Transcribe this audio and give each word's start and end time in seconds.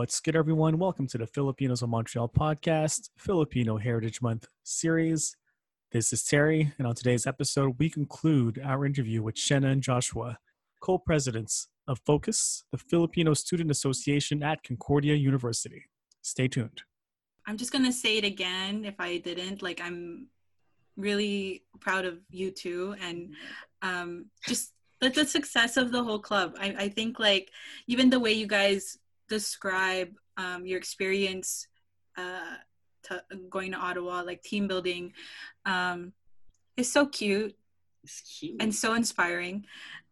What's 0.00 0.18
good, 0.18 0.34
everyone? 0.34 0.78
Welcome 0.78 1.06
to 1.08 1.18
the 1.18 1.26
Filipinos 1.26 1.82
of 1.82 1.90
Montreal 1.90 2.30
podcast, 2.30 3.10
Filipino 3.18 3.76
Heritage 3.76 4.22
Month 4.22 4.48
series. 4.62 5.36
This 5.92 6.10
is 6.14 6.24
Terry, 6.24 6.72
and 6.78 6.86
on 6.86 6.94
today's 6.94 7.26
episode, 7.26 7.74
we 7.78 7.90
conclude 7.90 8.62
our 8.64 8.86
interview 8.86 9.22
with 9.22 9.34
Shenna 9.34 9.70
and 9.70 9.82
Joshua, 9.82 10.38
co 10.80 10.96
presidents 10.96 11.68
of 11.86 12.00
Focus, 12.06 12.64
the 12.72 12.78
Filipino 12.78 13.34
Student 13.34 13.70
Association 13.70 14.42
at 14.42 14.62
Concordia 14.62 15.16
University. 15.16 15.84
Stay 16.22 16.48
tuned. 16.48 16.80
I'm 17.46 17.58
just 17.58 17.70
going 17.70 17.84
to 17.84 17.92
say 17.92 18.16
it 18.16 18.24
again 18.24 18.86
if 18.86 18.94
I 18.98 19.18
didn't. 19.18 19.60
Like, 19.60 19.82
I'm 19.82 20.28
really 20.96 21.64
proud 21.78 22.06
of 22.06 22.20
you 22.30 22.52
two 22.52 22.94
and 23.02 23.34
um, 23.82 24.30
just 24.46 24.72
the, 25.02 25.10
the 25.10 25.26
success 25.26 25.76
of 25.76 25.92
the 25.92 26.02
whole 26.02 26.20
club. 26.20 26.56
I, 26.58 26.74
I 26.78 26.88
think, 26.88 27.18
like, 27.18 27.50
even 27.86 28.08
the 28.08 28.18
way 28.18 28.32
you 28.32 28.46
guys 28.46 28.96
describe 29.30 30.10
um, 30.36 30.66
your 30.66 30.76
experience 30.76 31.68
uh, 32.18 32.56
to 33.04 33.22
going 33.48 33.72
to 33.72 33.78
Ottawa, 33.78 34.22
like 34.22 34.42
team 34.42 34.68
building, 34.68 35.14
um, 35.64 36.12
is 36.76 36.92
so 36.92 37.06
cute, 37.06 37.56
cute. 38.38 38.60
and 38.60 38.74
so 38.74 38.92
inspiring. 38.92 39.64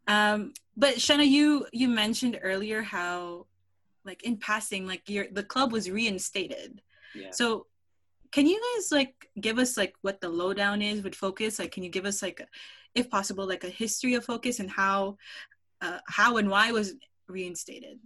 Um, 0.07 0.55
but 0.77 0.95
Shenna, 0.95 1.27
you 1.27 1.67
you 1.73 1.89
mentioned 1.89 2.39
earlier 2.43 2.81
how, 2.81 3.47
like 4.07 4.23
in 4.23 4.39
passing, 4.39 4.87
like 4.87 5.03
your 5.11 5.27
the 5.31 5.43
club 5.43 5.73
was 5.73 5.91
reinstated. 5.91 6.81
Yeah. 7.15 7.31
So, 7.33 7.67
can 8.31 8.47
you 8.47 8.61
guys 8.61 8.93
like 8.93 9.29
give 9.41 9.59
us 9.59 9.77
like 9.77 9.95
what 10.03 10.21
the 10.21 10.29
lowdown 10.29 10.81
is 10.81 11.03
with 11.03 11.15
Focus? 11.15 11.59
Like, 11.59 11.73
can 11.73 11.83
you 11.83 11.91
give 11.91 12.07
us 12.07 12.23
like, 12.23 12.47
if 12.95 13.11
possible, 13.11 13.47
like 13.47 13.65
a 13.65 13.69
history 13.69 14.15
of 14.15 14.25
Focus 14.25 14.61
and 14.61 14.71
how, 14.71 15.17
uh, 15.81 15.99
how 16.07 16.37
and 16.37 16.49
why 16.49 16.71
was 16.73 16.95
reinstated? 17.27 17.99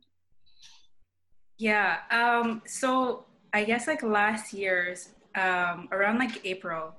Yeah. 1.63 1.99
Um, 2.11 2.63
so 2.67 3.27
I 3.53 3.63
guess 3.63 3.87
like 3.87 4.03
last 4.03 4.53
year's 4.53 5.11
um, 5.37 5.89
around 5.93 6.19
like 6.19 6.45
April, 6.45 6.97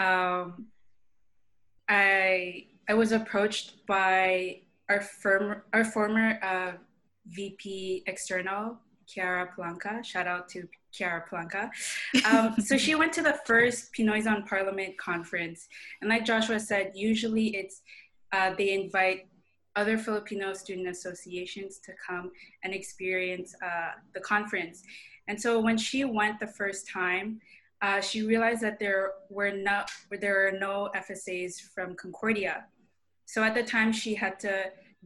um, 0.00 0.66
I 1.88 2.66
I 2.88 2.94
was 2.94 3.12
approached 3.12 3.86
by 3.86 4.62
our 4.88 5.00
firm 5.00 5.62
our 5.72 5.84
former 5.84 6.40
uh, 6.42 6.72
VP 7.28 8.02
external 8.08 8.78
Chiara 9.06 9.48
Planca. 9.56 10.04
Shout 10.04 10.26
out 10.26 10.48
to 10.48 10.66
Chiara 10.90 11.22
Planca. 11.30 11.70
Um, 12.26 12.56
so 12.60 12.76
she 12.76 12.96
went 12.96 13.12
to 13.12 13.22
the 13.22 13.38
first 13.46 13.94
Pinoys 13.94 14.26
on 14.26 14.42
Parliament 14.42 14.98
conference, 14.98 15.68
and 16.00 16.10
like 16.10 16.24
Joshua 16.24 16.58
said, 16.58 16.90
usually 16.96 17.54
it's 17.54 17.82
uh, 18.32 18.54
they 18.58 18.72
invite 18.72 19.28
other 19.80 19.96
Filipino 19.98 20.52
student 20.52 20.88
associations 20.88 21.78
to 21.86 21.92
come 22.06 22.30
and 22.62 22.74
experience 22.80 23.54
uh, 23.64 23.92
the 24.14 24.20
conference. 24.20 24.82
And 25.28 25.40
so 25.40 25.50
when 25.66 25.78
she 25.78 26.04
went 26.04 26.38
the 26.38 26.52
first 26.60 26.88
time, 26.88 27.40
uh, 27.82 28.00
she 28.00 28.22
realized 28.22 28.60
that 28.60 28.78
there 28.78 29.12
were 29.30 29.52
not 29.52 29.90
there 30.24 30.46
are 30.46 30.52
no 30.52 30.90
FSAs 30.94 31.52
from 31.74 31.94
Concordia. 31.94 32.66
So 33.24 33.42
at 33.42 33.54
the 33.54 33.62
time, 33.62 33.90
she 33.92 34.14
had 34.14 34.38
to 34.40 34.54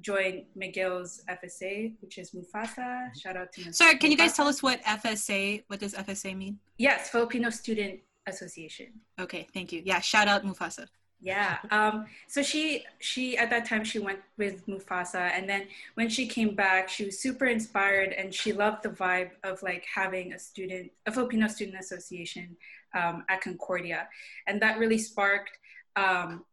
join 0.00 0.44
McGill's 0.60 1.22
FSA, 1.28 1.94
which 2.00 2.18
is 2.18 2.32
Mufasa. 2.32 3.14
Shout 3.22 3.36
out 3.36 3.52
to. 3.52 3.72
Sorry, 3.72 3.96
can 3.96 4.10
you 4.10 4.16
guys 4.16 4.32
tell 4.32 4.48
us 4.48 4.62
what 4.62 4.82
FSA? 4.82 5.62
What 5.68 5.78
does 5.78 5.94
FSA 5.94 6.36
mean? 6.36 6.58
Yes, 6.78 7.10
Filipino 7.10 7.50
Student 7.50 8.00
Association. 8.26 8.88
Okay, 9.20 9.46
thank 9.54 9.72
you. 9.72 9.82
Yeah, 9.84 10.00
shout 10.00 10.26
out 10.26 10.44
Mufasa. 10.44 10.88
Yeah. 11.20 11.56
Um, 11.70 12.04
so 12.28 12.42
she 12.42 12.84
she 12.98 13.38
at 13.38 13.48
that 13.48 13.64
time 13.64 13.82
she 13.82 13.98
went 13.98 14.20
with 14.36 14.66
Mufasa, 14.66 15.30
and 15.32 15.48
then 15.48 15.68
when 15.94 16.10
she 16.10 16.26
came 16.26 16.54
back, 16.54 16.90
she 16.90 17.06
was 17.06 17.18
super 17.18 17.46
inspired, 17.46 18.12
and 18.12 18.32
she 18.34 18.52
loved 18.52 18.82
the 18.82 18.90
vibe 18.90 19.30
of 19.42 19.62
like 19.62 19.86
having 19.92 20.34
a 20.34 20.38
student, 20.38 20.92
a 21.06 21.12
Filipino 21.12 21.48
student 21.48 21.78
association 21.80 22.56
um, 22.94 23.24
at 23.30 23.40
Concordia, 23.40 24.06
and 24.46 24.60
that 24.60 24.78
really 24.78 24.98
sparked 24.98 25.58
um, 25.96 26.44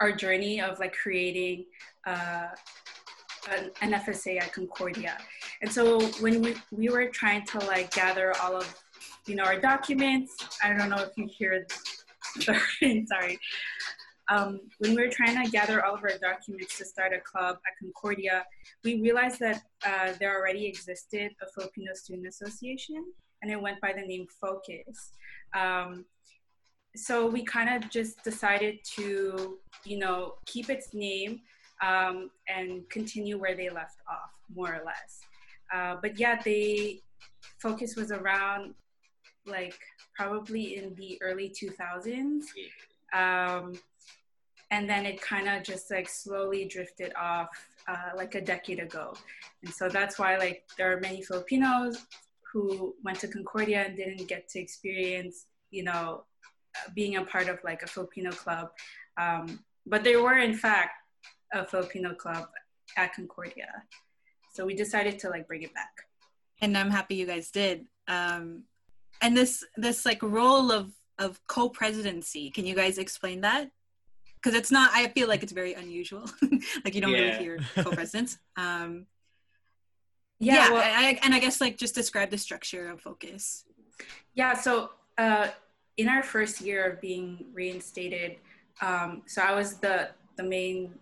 our 0.00 0.10
journey 0.10 0.58
of 0.58 0.78
like 0.78 0.94
creating 0.94 1.66
uh, 2.06 2.46
an, 3.82 3.92
FSA 3.92 4.40
at 4.40 4.54
Concordia. 4.54 5.18
And 5.60 5.70
so 5.70 6.00
when 6.22 6.40
we 6.40 6.54
we 6.70 6.88
were 6.88 7.08
trying 7.08 7.44
to 7.48 7.58
like 7.66 7.92
gather 7.92 8.32
all 8.42 8.56
of 8.56 8.74
you 9.26 9.34
know 9.34 9.44
our 9.44 9.60
documents, 9.60 10.34
I 10.62 10.72
don't 10.72 10.88
know 10.88 11.02
if 11.02 11.10
you 11.16 11.26
hear. 11.26 11.66
Sorry 12.40 13.38
um, 14.28 14.60
when 14.78 14.94
we 14.94 15.02
were 15.02 15.10
trying 15.10 15.42
to 15.44 15.50
gather 15.50 15.84
all 15.84 15.94
of 15.94 16.02
our 16.02 16.16
documents 16.20 16.78
to 16.78 16.84
start 16.84 17.12
a 17.12 17.20
club 17.20 17.56
at 17.66 17.78
Concordia, 17.78 18.44
we 18.82 19.00
realized 19.00 19.38
that 19.40 19.62
uh, 19.86 20.12
there 20.18 20.34
already 20.36 20.66
existed 20.66 21.32
a 21.42 21.46
Filipino 21.46 21.92
Student 21.94 22.28
Association, 22.28 23.04
and 23.42 23.50
it 23.50 23.60
went 23.60 23.80
by 23.80 23.92
the 23.92 24.02
name 24.02 24.26
Focus. 24.40 25.12
Um, 25.54 26.06
so 26.96 27.26
we 27.26 27.42
kind 27.42 27.82
of 27.82 27.90
just 27.90 28.22
decided 28.24 28.78
to, 28.96 29.58
you 29.84 29.98
know, 29.98 30.34
keep 30.46 30.70
its 30.70 30.94
name 30.94 31.40
um, 31.82 32.30
and 32.48 32.88
continue 32.88 33.36
where 33.36 33.56
they 33.56 33.68
left 33.68 33.96
off, 34.08 34.30
more 34.54 34.74
or 34.74 34.82
less. 34.84 35.20
Uh, 35.72 35.96
but 36.00 36.18
yeah, 36.18 36.40
they 36.44 37.00
Focus 37.58 37.96
was 37.96 38.10
around 38.10 38.74
like 39.46 39.78
probably 40.16 40.76
in 40.76 40.94
the 40.94 41.18
early 41.20 41.50
2000s. 41.50 42.44
Um, 43.12 43.74
and 44.74 44.88
then 44.90 45.06
it 45.06 45.20
kind 45.20 45.48
of 45.48 45.62
just 45.62 45.90
like 45.90 46.08
slowly 46.08 46.64
drifted 46.64 47.12
off 47.16 47.48
uh, 47.88 48.10
like 48.16 48.34
a 48.34 48.40
decade 48.40 48.80
ago 48.80 49.14
and 49.62 49.72
so 49.72 49.88
that's 49.88 50.18
why 50.18 50.36
like 50.36 50.64
there 50.76 50.88
are 50.92 51.00
many 51.00 51.20
filipinos 51.22 52.06
who 52.52 52.94
went 53.04 53.18
to 53.18 53.28
concordia 53.28 53.84
and 53.86 53.96
didn't 53.96 54.26
get 54.28 54.48
to 54.48 54.58
experience 54.60 55.46
you 55.70 55.84
know 55.84 56.24
being 56.94 57.16
a 57.16 57.24
part 57.24 57.48
of 57.48 57.58
like 57.64 57.82
a 57.82 57.86
filipino 57.86 58.30
club 58.30 58.66
um, 59.16 59.46
but 59.86 60.02
there 60.02 60.22
were 60.22 60.38
in 60.38 60.54
fact 60.54 60.94
a 61.52 61.64
filipino 61.64 62.14
club 62.14 62.46
at 62.96 63.14
concordia 63.14 63.70
so 64.52 64.64
we 64.64 64.74
decided 64.74 65.18
to 65.18 65.28
like 65.28 65.46
bring 65.46 65.62
it 65.62 65.74
back 65.74 65.94
and 66.60 66.76
I'm 66.76 66.90
happy 66.90 67.16
you 67.16 67.26
guys 67.26 67.50
did. 67.50 67.86
Um, 68.08 68.64
and 69.20 69.36
this 69.36 69.64
this 69.76 70.04
like 70.06 70.22
role 70.22 70.72
of 70.72 70.92
of 71.18 71.40
co-presidency, 71.46 72.50
can 72.50 72.66
you 72.66 72.74
guys 72.74 72.98
explain 72.98 73.42
that? 73.42 73.70
Because 74.44 74.58
it's 74.58 74.70
not. 74.70 74.90
I 74.92 75.08
feel 75.08 75.26
like 75.26 75.42
it's 75.42 75.52
very 75.52 75.72
unusual. 75.72 76.28
like 76.84 76.94
you 76.94 77.00
don't 77.00 77.12
Yeah. 77.12 77.18
really 77.18 77.36
hear 77.38 77.58
co-presidents. 77.76 78.36
Um, 78.56 79.06
yeah, 80.38 80.54
yeah, 80.66 80.70
well, 80.70 80.82
I, 80.82 81.08
I- 81.12 81.20
and 81.22 81.34
I 81.34 81.38
guess 81.38 81.60
like 81.62 81.78
just 81.78 81.94
describe 81.94 82.30
the 82.30 82.36
structure 82.36 82.90
of 82.90 83.00
focus. 83.00 83.64
Yeah, 84.34 84.52
so 84.54 84.90
uh, 85.16 85.48
in 85.96 86.08
our 86.08 86.22
first 86.22 86.60
year 86.60 86.84
of 86.90 87.00
being 87.00 87.46
reinstated, 87.54 88.36
um, 88.82 89.22
so 89.26 89.40
I 89.40 89.54
was 89.54 89.76
the 89.78 90.10
the 90.36 90.42
main 90.42 90.92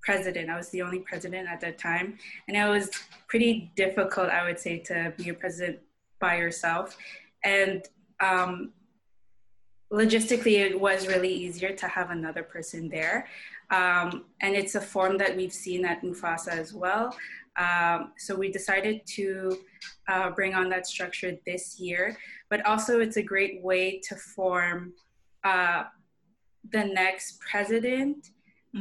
president. 0.00 0.48
I 0.48 0.56
was 0.56 0.70
the 0.70 0.80
only 0.80 1.00
president 1.00 1.48
at 1.48 1.60
that 1.60 1.78
time, 1.78 2.16
and 2.48 2.56
it 2.56 2.64
was 2.66 2.88
pretty 3.28 3.72
difficult, 3.76 4.30
I 4.30 4.44
would 4.44 4.58
say, 4.58 4.78
to 4.90 5.12
be 5.18 5.28
a 5.28 5.34
president 5.34 5.80
by 6.18 6.36
yourself. 6.38 6.96
And 7.44 7.82
um, 8.20 8.72
logistically, 9.92 10.58
it 10.58 10.78
was 10.78 11.06
really 11.06 11.32
easier 11.32 11.72
to 11.72 11.86
have 11.88 12.10
another 12.10 12.42
person 12.42 12.88
there. 12.88 13.26
Um, 13.70 14.24
and 14.40 14.54
it's 14.54 14.74
a 14.74 14.80
form 14.80 15.18
that 15.18 15.36
we've 15.36 15.52
seen 15.52 15.84
at 15.84 16.02
Mufasa 16.02 16.48
as 16.52 16.72
well. 16.72 17.16
Um, 17.56 18.12
so 18.18 18.34
we 18.36 18.50
decided 18.52 19.00
to 19.16 19.58
uh, 20.08 20.30
bring 20.30 20.54
on 20.54 20.68
that 20.68 20.86
structure 20.86 21.38
this 21.46 21.80
year 21.80 22.16
but 22.48 22.64
also 22.66 23.00
it's 23.00 23.16
a 23.16 23.22
great 23.22 23.62
way 23.62 23.98
to 24.08 24.14
form 24.14 24.92
uh, 25.44 25.84
the 26.72 26.84
next 26.84 27.40
president 27.40 28.30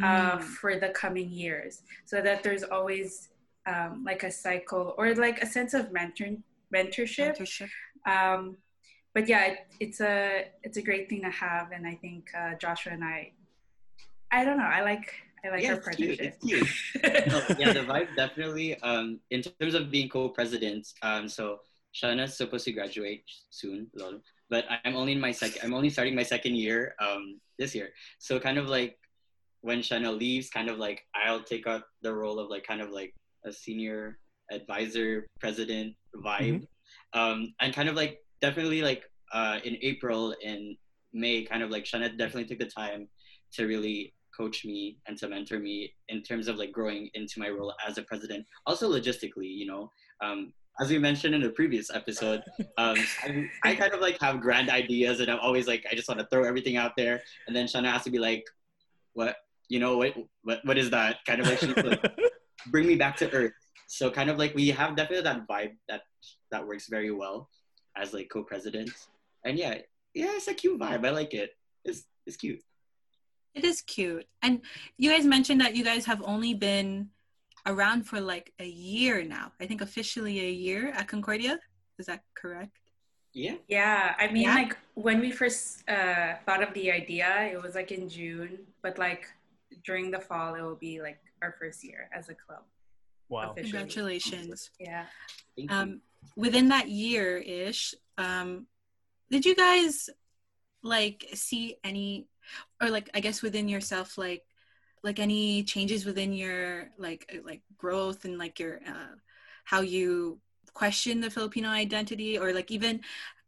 uh, 0.03 0.37
Mm. 0.37 0.41
for 0.43 0.75
the 0.77 0.89
coming 0.89 1.29
years 1.29 1.83
so 2.03 2.21
that 2.21 2.43
there's 2.43 2.63
always 2.63 3.29
um, 3.65 4.03
like 4.03 4.23
a 4.23 4.31
cycle 4.31 4.93
or 4.97 5.15
like 5.15 5.41
a 5.41 5.45
sense 5.45 5.73
of 5.73 5.93
mentor- 5.93 6.35
mentorship 6.73 7.37
Mentorship. 7.37 7.69
But 9.15 9.29
yeah 9.29 9.45
it, 9.45 9.57
it's 9.79 10.01
a 10.01 10.47
it's 10.61 10.77
a 10.77 10.81
great 10.81 11.09
thing 11.09 11.21
to 11.21 11.29
have 11.29 11.71
and 11.71 11.87
i 11.87 11.95
think 11.95 12.29
uh, 12.37 12.53
joshua 12.55 12.91
and 12.93 13.03
i 13.03 13.31
i 14.31 14.43
don't 14.43 14.57
know 14.57 14.71
i 14.77 14.81
like 14.81 15.13
i 15.43 15.49
like 15.49 15.63
yeah, 15.63 15.71
our 15.71 15.77
it's 15.77 15.95
cute. 15.95 16.19
It's 16.19 16.37
cute. 16.45 16.67
No, 17.31 17.41
yeah, 17.57 17.71
the 17.73 17.85
vibe 17.87 18.13
definitely. 18.15 18.77
Um, 18.81 19.19
in 19.29 19.41
terms 19.41 19.75
of 19.75 19.91
being 19.91 20.09
co-presidents, 20.09 20.95
um, 21.03 21.29
so 21.29 21.59
Shenna's 21.93 22.35
supposed 22.35 22.65
to 22.65 22.71
graduate 22.71 23.23
soon, 23.51 23.87
lol. 23.95 24.21
But 24.49 24.65
I'm 24.83 24.95
only 24.95 25.13
in 25.13 25.21
my 25.21 25.31
second. 25.31 25.61
I'm 25.63 25.73
only 25.73 25.89
starting 25.89 26.15
my 26.15 26.23
second 26.23 26.55
year 26.55 26.95
um 26.99 27.39
this 27.59 27.73
year. 27.73 27.89
So 28.19 28.39
kind 28.39 28.57
of 28.57 28.67
like 28.67 28.97
when 29.61 29.79
Shenna 29.79 30.11
leaves, 30.17 30.49
kind 30.49 30.69
of 30.69 30.77
like 30.77 31.05
I'll 31.15 31.43
take 31.43 31.67
up 31.67 31.87
the 32.01 32.13
role 32.13 32.37
of 32.39 32.49
like 32.49 32.65
kind 32.65 32.81
of 32.81 32.89
like 32.89 33.13
a 33.45 33.53
senior 33.53 34.17
advisor, 34.51 35.25
president 35.39 35.95
vibe, 36.15 36.67
um, 37.13 37.53
and 37.61 37.73
kind 37.73 37.87
of 37.87 37.95
like 37.95 38.24
definitely 38.41 38.81
like 38.81 39.03
uh 39.33 39.59
in 39.63 39.77
April 39.81 40.35
and 40.45 40.75
May, 41.13 41.43
kind 41.43 41.63
of 41.63 41.69
like 41.69 41.85
Shenna 41.85 42.09
definitely 42.17 42.45
took 42.45 42.59
the 42.59 42.65
time 42.65 43.07
to 43.53 43.65
really 43.65 44.13
coach 44.35 44.65
me 44.65 44.97
and 45.07 45.17
to 45.17 45.29
mentor 45.29 45.59
me 45.59 45.93
in 46.09 46.21
terms 46.21 46.47
of 46.49 46.57
like 46.57 46.71
growing 46.73 47.09
into 47.13 47.39
my 47.39 47.47
role 47.47 47.73
as 47.87 47.97
a 47.97 48.03
president 48.03 48.45
also 48.67 48.91
logistically 48.91 49.47
you 49.47 49.65
know 49.65 49.89
um, 50.21 50.51
as 50.79 50.89
we 50.89 50.97
mentioned 50.97 51.33
in 51.33 51.41
the 51.41 51.49
previous 51.49 51.89
episode, 51.89 52.43
um, 52.77 52.97
I, 53.23 53.49
I, 53.63 53.75
kind 53.75 53.93
of 53.93 54.01
like 54.01 54.19
have 54.19 54.41
grand 54.41 54.69
ideas, 54.69 55.19
and 55.19 55.29
I'm 55.29 55.39
always 55.39 55.67
like, 55.67 55.85
I 55.89 55.95
just 55.95 56.07
want 56.07 56.19
to 56.19 56.27
throw 56.27 56.43
everything 56.43 56.77
out 56.77 56.93
there, 56.97 57.21
and 57.47 57.55
then 57.55 57.65
Shenna 57.65 57.91
has 57.91 58.03
to 58.03 58.11
be 58.11 58.19
like, 58.19 58.43
"What? 59.13 59.37
You 59.69 59.79
know 59.79 59.97
what? 59.97 60.13
What? 60.43 60.59
What 60.65 60.77
is 60.77 60.89
that?" 60.89 61.17
Kind 61.25 61.41
of 61.41 61.47
like, 61.47 61.61
like 61.85 62.15
bring 62.71 62.87
me 62.87 62.95
back 62.95 63.15
to 63.17 63.31
earth. 63.31 63.53
So 63.87 64.09
kind 64.11 64.29
of 64.29 64.37
like 64.37 64.55
we 64.55 64.69
have 64.69 64.95
definitely 64.95 65.23
that 65.23 65.47
vibe 65.47 65.75
that 65.87 66.01
that 66.51 66.65
works 66.67 66.87
very 66.89 67.11
well 67.11 67.49
as 67.95 68.13
like 68.13 68.29
co-presidents, 68.29 69.07
and 69.43 69.57
yeah, 69.57 69.75
yeah, 70.13 70.31
it's 70.35 70.47
a 70.47 70.53
cute 70.53 70.79
vibe. 70.79 71.05
I 71.05 71.11
like 71.11 71.33
it. 71.33 71.51
It's 71.83 72.03
it's 72.25 72.37
cute. 72.37 72.61
It 73.53 73.63
is 73.63 73.81
cute, 73.81 74.25
and 74.41 74.61
you 74.97 75.09
guys 75.11 75.25
mentioned 75.25 75.61
that 75.61 75.75
you 75.75 75.83
guys 75.83 76.05
have 76.05 76.21
only 76.25 76.53
been 76.53 77.09
around 77.65 78.03
for 78.03 78.19
like 78.21 78.53
a 78.59 78.67
year 78.67 79.23
now. 79.23 79.51
I 79.59 79.65
think 79.65 79.81
officially 79.81 80.39
a 80.39 80.51
year 80.51 80.91
at 80.91 81.07
Concordia. 81.07 81.59
Is 81.97 82.05
that 82.07 82.23
correct? 82.35 82.77
Yeah. 83.33 83.55
Yeah. 83.67 84.15
I 84.17 84.31
mean, 84.31 84.43
yeah. 84.43 84.55
like 84.55 84.77
when 84.93 85.19
we 85.19 85.31
first 85.31 85.87
uh, 85.89 86.35
thought 86.45 86.63
of 86.63 86.73
the 86.73 86.91
idea, 86.91 87.49
it 87.51 87.61
was 87.61 87.75
like 87.75 87.91
in 87.91 88.07
June, 88.07 88.59
but 88.81 88.97
like 88.97 89.27
during 89.83 90.11
the 90.11 90.19
fall, 90.19 90.55
it 90.55 90.61
will 90.61 90.75
be 90.75 91.01
like 91.01 91.19
our 91.41 91.55
first 91.59 91.83
year 91.83 92.09
as 92.13 92.29
a 92.29 92.35
club. 92.35 92.63
Wow. 93.29 93.51
Officially. 93.51 93.71
Congratulations. 93.71 94.69
Yeah. 94.79 95.05
Um, 95.69 96.01
within 96.35 96.69
that 96.69 96.89
year 96.89 97.37
ish, 97.37 97.93
um, 98.17 98.67
did 99.29 99.45
you 99.45 99.55
guys 99.55 100.09
like 100.83 101.25
see 101.33 101.77
any, 101.83 102.27
or 102.81 102.89
like, 102.89 103.09
I 103.13 103.19
guess 103.19 103.41
within 103.41 103.67
yourself, 103.67 104.17
like, 104.17 104.43
like 105.05 105.19
any 105.19 105.63
changes 105.63 106.03
within 106.03 106.33
your 106.33 106.89
like 106.97 107.29
uh, 107.31 107.37
like 107.45 107.61
growth 107.77 108.25
and 108.25 108.39
like 108.39 108.59
your 108.59 108.81
uh, 108.87 109.13
how 109.63 109.81
you 109.81 110.39
question 110.73 111.21
the 111.21 111.29
Filipino 111.29 111.69
identity 111.69 112.39
or 112.39 112.51
like 112.51 112.71
even 112.71 113.01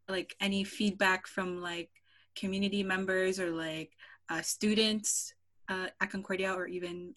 like 0.08 0.36
any 0.40 0.62
feedback 0.62 1.26
from 1.26 1.60
like 1.60 1.90
community 2.36 2.84
members 2.84 3.40
or 3.40 3.50
like 3.50 3.90
uh, 4.30 4.40
students 4.40 5.34
uh, 5.68 5.88
at 6.00 6.10
Concordia 6.10 6.54
or 6.54 6.68
even 6.68 7.14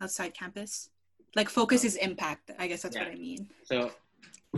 outside 0.00 0.34
campus? 0.34 0.90
Like 1.36 1.48
focus 1.48 1.84
is 1.84 1.94
impact. 1.94 2.50
I 2.58 2.66
guess 2.66 2.82
that's 2.82 2.96
yeah. 2.96 3.04
what 3.04 3.12
I 3.12 3.14
mean. 3.14 3.48
So 3.62 3.92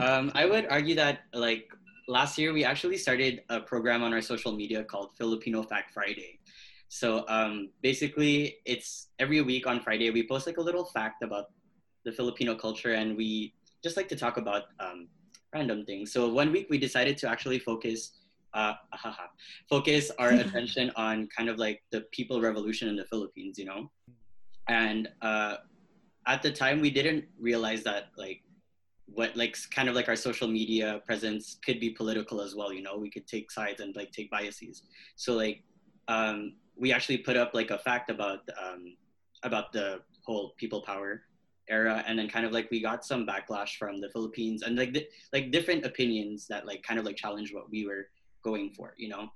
um, 0.01 0.31
I 0.35 0.47
would 0.47 0.67
argue 0.69 0.95
that 0.97 1.21
like 1.33 1.69
last 2.09 2.39
year 2.39 2.53
we 2.53 2.65
actually 2.65 2.97
started 2.97 3.43
a 3.49 3.61
program 3.61 4.03
on 4.03 4.13
our 4.13 4.23
social 4.23 4.53
media 4.53 4.85
called 4.85 5.11
Filipino 5.17 5.63
Fact 5.63 5.93
Friday. 5.93 6.41
So 6.89 7.25
um, 7.29 7.71
basically, 7.83 8.57
it's 8.65 9.09
every 9.19 9.43
week 9.43 9.67
on 9.67 9.81
Friday 9.81 10.11
we 10.11 10.27
post 10.27 10.47
like 10.47 10.57
a 10.57 10.63
little 10.63 10.87
fact 10.87 11.23
about 11.23 11.47
the 12.05 12.13
Filipino 12.13 12.55
culture, 12.55 12.95
and 12.95 13.17
we 13.17 13.55
just 13.85 13.97
like 13.97 14.09
to 14.09 14.17
talk 14.17 14.39
about 14.39 14.65
um, 14.81 15.09
random 15.55 15.85
things. 15.85 16.13
So 16.13 16.29
one 16.29 16.51
week 16.51 16.69
we 16.71 16.79
decided 16.79 17.19
to 17.19 17.29
actually 17.29 17.59
focus. 17.59 18.13
Uh, 18.55 18.73
focus 19.69 20.11
our 20.19 20.31
attention 20.43 20.91
on 20.97 21.29
kind 21.37 21.51
of 21.51 21.59
like 21.59 21.83
the 21.93 22.01
people 22.13 22.41
revolution 22.41 22.89
in 22.89 22.97
the 22.97 23.05
Philippines, 23.05 23.59
you 23.59 23.67
know, 23.67 23.91
and 24.69 25.07
uh, 25.21 25.57
at 26.27 26.43
the 26.43 26.51
time 26.51 26.81
we 26.81 26.91
didn't 26.91 27.27
realize 27.39 27.83
that 27.83 28.09
like 28.17 28.43
what 29.15 29.35
like 29.37 29.57
kind 29.71 29.89
of 29.89 29.95
like 29.95 30.09
our 30.09 30.17
social 30.17 30.49
media 30.49 31.01
presence 31.07 31.59
could 31.65 31.81
be 31.81 31.91
political 31.91 32.41
as 32.41 32.55
well 32.55 32.73
you 32.73 32.83
know? 32.83 32.97
We 32.97 33.11
could 33.11 33.27
take 33.27 33.51
sides 33.51 33.81
and 33.81 33.95
like 33.97 34.13
take 34.13 34.31
biases. 34.31 34.83
So 35.17 35.35
like 35.35 35.63
um, 36.09 36.55
we 36.77 36.93
actually 36.93 37.19
put 37.19 37.37
up 37.37 37.53
like 37.55 37.71
a 37.71 37.79
fact 37.79 38.11
about 38.11 38.41
um, 38.63 38.97
about 39.43 39.73
the 39.73 40.01
whole 40.25 40.55
people 40.57 40.83
power 40.83 41.23
era 41.69 42.03
and 42.07 42.19
then 42.19 42.29
kind 42.29 42.47
of 42.47 42.53
like 42.53 42.71
we 42.71 42.81
got 42.81 43.05
some 43.05 43.27
backlash 43.27 43.77
from 43.77 44.01
the 44.01 44.09
philippines 44.09 44.63
and 44.63 44.77
like 44.79 44.93
di- 44.95 45.07
like 45.35 45.51
different 45.51 45.85
opinions 45.85 46.47
that 46.49 46.67
like 46.67 46.83
kind 46.83 46.99
of 46.99 47.05
like 47.05 47.15
challenged 47.15 47.55
what 47.55 47.71
we 47.71 47.87
were 47.87 48.09
going 48.43 48.71
for 48.71 48.95
you 48.97 49.09
know? 49.09 49.29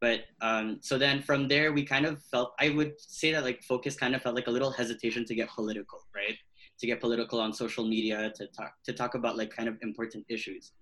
But 0.00 0.26
um, 0.40 0.78
so 0.80 0.96
then 0.96 1.22
from 1.22 1.48
there 1.48 1.72
we 1.72 1.84
kind 1.84 2.06
of 2.06 2.22
felt 2.22 2.52
i 2.60 2.68
would 2.68 3.00
say 3.00 3.32
that 3.32 3.42
like 3.42 3.62
focus 3.64 3.96
kind 3.96 4.14
of 4.14 4.22
felt 4.22 4.34
like 4.34 4.46
a 4.46 4.50
little 4.50 4.70
hesitation 4.70 5.24
to 5.24 5.34
get 5.34 5.48
political 5.48 6.00
right 6.14 6.36
to 6.78 6.86
get 6.86 7.00
political 7.00 7.40
on 7.40 7.52
social 7.52 7.86
media 7.86 8.32
to 8.36 8.46
talk 8.48 8.74
to 8.84 8.92
talk 8.92 9.14
about 9.14 9.36
like 9.36 9.50
kind 9.50 9.68
of 9.68 9.76
important 9.82 10.24
issues. 10.28 10.72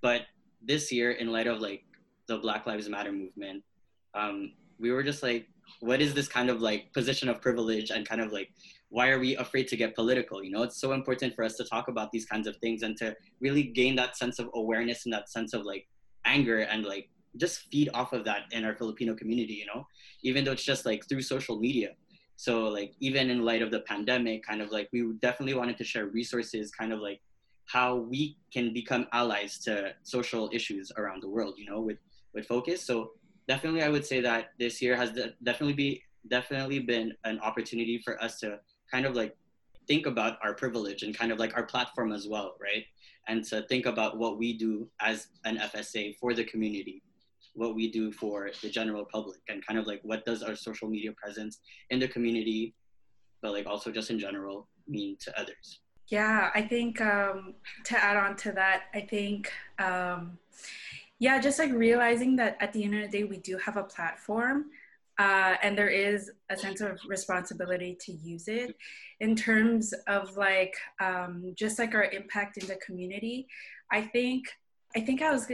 But 0.00 0.22
this 0.64 0.92
year 0.92 1.12
in 1.12 1.32
light 1.32 1.46
of 1.46 1.60
like 1.60 1.84
the 2.28 2.38
black 2.38 2.66
lives 2.66 2.88
matter 2.88 3.12
movement 3.12 3.62
um, 4.14 4.52
we 4.78 4.90
were 4.90 5.02
just 5.02 5.22
like 5.22 5.46
what 5.80 6.00
is 6.02 6.12
this 6.12 6.28
kind 6.28 6.50
of 6.50 6.60
like 6.60 6.92
position 6.92 7.28
of 7.28 7.40
privilege 7.40 7.90
and 7.90 8.06
kind 8.06 8.20
of 8.20 8.32
like 8.32 8.50
why 8.90 9.08
are 9.08 9.18
we 9.18 9.36
afraid 9.36 9.66
to 9.68 9.76
get 9.76 9.94
political? 9.94 10.44
You 10.44 10.50
know 10.50 10.62
it's 10.62 10.80
so 10.80 10.92
important 10.92 11.34
for 11.34 11.44
us 11.44 11.56
to 11.56 11.64
talk 11.64 11.88
about 11.88 12.12
these 12.12 12.26
kinds 12.26 12.46
of 12.46 12.56
things 12.56 12.82
and 12.82 12.96
to 12.98 13.16
really 13.40 13.62
gain 13.62 13.96
that 13.96 14.16
sense 14.16 14.38
of 14.38 14.50
awareness 14.54 15.06
and 15.06 15.12
that 15.14 15.30
sense 15.30 15.54
of 15.54 15.64
like 15.64 15.86
anger 16.24 16.60
and 16.60 16.84
like 16.84 17.08
just 17.36 17.60
feed 17.70 17.88
off 17.94 18.12
of 18.12 18.24
that 18.26 18.42
in 18.50 18.64
our 18.64 18.76
filipino 18.76 19.14
community 19.14 19.54
you 19.54 19.66
know? 19.66 19.86
Even 20.22 20.44
though 20.44 20.52
it's 20.52 20.64
just 20.64 20.84
like 20.84 21.08
through 21.08 21.22
social 21.22 21.58
media 21.58 21.90
so 22.42 22.52
like 22.78 22.92
even 22.98 23.30
in 23.30 23.44
light 23.44 23.62
of 23.62 23.70
the 23.70 23.80
pandemic 23.92 24.38
kind 24.44 24.60
of 24.60 24.68
like 24.76 24.88
we 24.92 25.00
definitely 25.20 25.54
wanted 25.54 25.76
to 25.78 25.84
share 25.84 26.06
resources 26.06 26.72
kind 26.72 26.92
of 26.92 26.98
like 26.98 27.20
how 27.66 27.96
we 28.12 28.36
can 28.52 28.72
become 28.72 29.06
allies 29.12 29.58
to 29.58 29.94
social 30.02 30.50
issues 30.52 30.90
around 30.96 31.22
the 31.22 31.28
world 31.28 31.54
you 31.56 31.66
know 31.70 31.80
with 31.80 31.98
with 32.34 32.44
focus 32.46 32.82
so 32.82 33.12
definitely 33.46 33.82
I 33.82 33.88
would 33.88 34.06
say 34.06 34.20
that 34.20 34.52
this 34.58 34.80
year 34.82 34.96
has 34.96 35.10
definitely 35.42 35.74
be 35.74 36.02
definitely 36.28 36.78
been 36.78 37.12
an 37.24 37.38
opportunity 37.40 37.98
for 37.98 38.22
us 38.22 38.38
to 38.40 38.58
kind 38.90 39.06
of 39.06 39.14
like 39.14 39.36
think 39.88 40.06
about 40.06 40.38
our 40.42 40.54
privilege 40.54 41.02
and 41.02 41.16
kind 41.16 41.32
of 41.32 41.38
like 41.38 41.56
our 41.56 41.64
platform 41.64 42.12
as 42.12 42.28
well, 42.28 42.54
right? 42.60 42.84
And 43.28 43.44
to 43.46 43.62
think 43.62 43.86
about 43.86 44.18
what 44.18 44.38
we 44.38 44.56
do 44.56 44.88
as 45.00 45.28
an 45.44 45.56
FSA 45.58 46.16
for 46.18 46.34
the 46.34 46.44
community, 46.44 47.02
what 47.54 47.74
we 47.74 47.90
do 47.90 48.12
for 48.12 48.50
the 48.62 48.70
general 48.70 49.04
public, 49.04 49.40
and 49.48 49.64
kind 49.66 49.78
of 49.78 49.86
like 49.86 50.00
what 50.02 50.24
does 50.24 50.42
our 50.42 50.56
social 50.56 50.88
media 50.88 51.12
presence 51.12 51.60
in 51.90 51.98
the 51.98 52.08
community, 52.08 52.74
but 53.42 53.52
like 53.52 53.66
also 53.66 53.90
just 53.90 54.10
in 54.10 54.18
general, 54.18 54.68
mean 54.88 55.16
to 55.20 55.40
others. 55.40 55.80
Yeah, 56.08 56.50
I 56.54 56.62
think 56.62 57.00
um, 57.00 57.54
to 57.84 58.02
add 58.02 58.16
on 58.16 58.36
to 58.36 58.52
that, 58.52 58.84
I 58.92 59.00
think 59.00 59.50
um, 59.78 60.38
yeah 61.22 61.40
just 61.40 61.60
like 61.60 61.72
realizing 61.72 62.34
that 62.34 62.56
at 62.60 62.72
the 62.72 62.82
end 62.82 62.96
of 62.96 63.02
the 63.02 63.18
day 63.18 63.22
we 63.22 63.38
do 63.38 63.56
have 63.56 63.76
a 63.76 63.84
platform 63.84 64.64
uh, 65.20 65.54
and 65.62 65.78
there 65.78 65.88
is 65.88 66.32
a 66.50 66.56
sense 66.56 66.80
of 66.80 66.98
responsibility 67.06 67.96
to 68.00 68.12
use 68.12 68.48
it 68.48 68.74
in 69.20 69.36
terms 69.36 69.94
of 70.08 70.36
like 70.36 70.74
um, 71.00 71.52
just 71.54 71.78
like 71.78 71.94
our 71.94 72.06
impact 72.06 72.58
in 72.58 72.66
the 72.66 72.74
community 72.84 73.46
i 73.92 74.00
think 74.00 74.46
i 74.96 75.00
think 75.00 75.22
i 75.22 75.30
was 75.30 75.46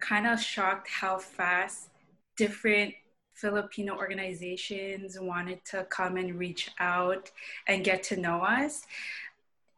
kind 0.00 0.26
of 0.26 0.40
shocked 0.40 0.88
how 0.88 1.18
fast 1.18 1.88
different 2.36 2.94
filipino 3.34 3.96
organizations 3.96 5.18
wanted 5.20 5.62
to 5.64 5.84
come 5.84 6.16
and 6.16 6.38
reach 6.38 6.70
out 6.78 7.30
and 7.68 7.84
get 7.84 8.02
to 8.02 8.16
know 8.16 8.40
us. 8.40 8.82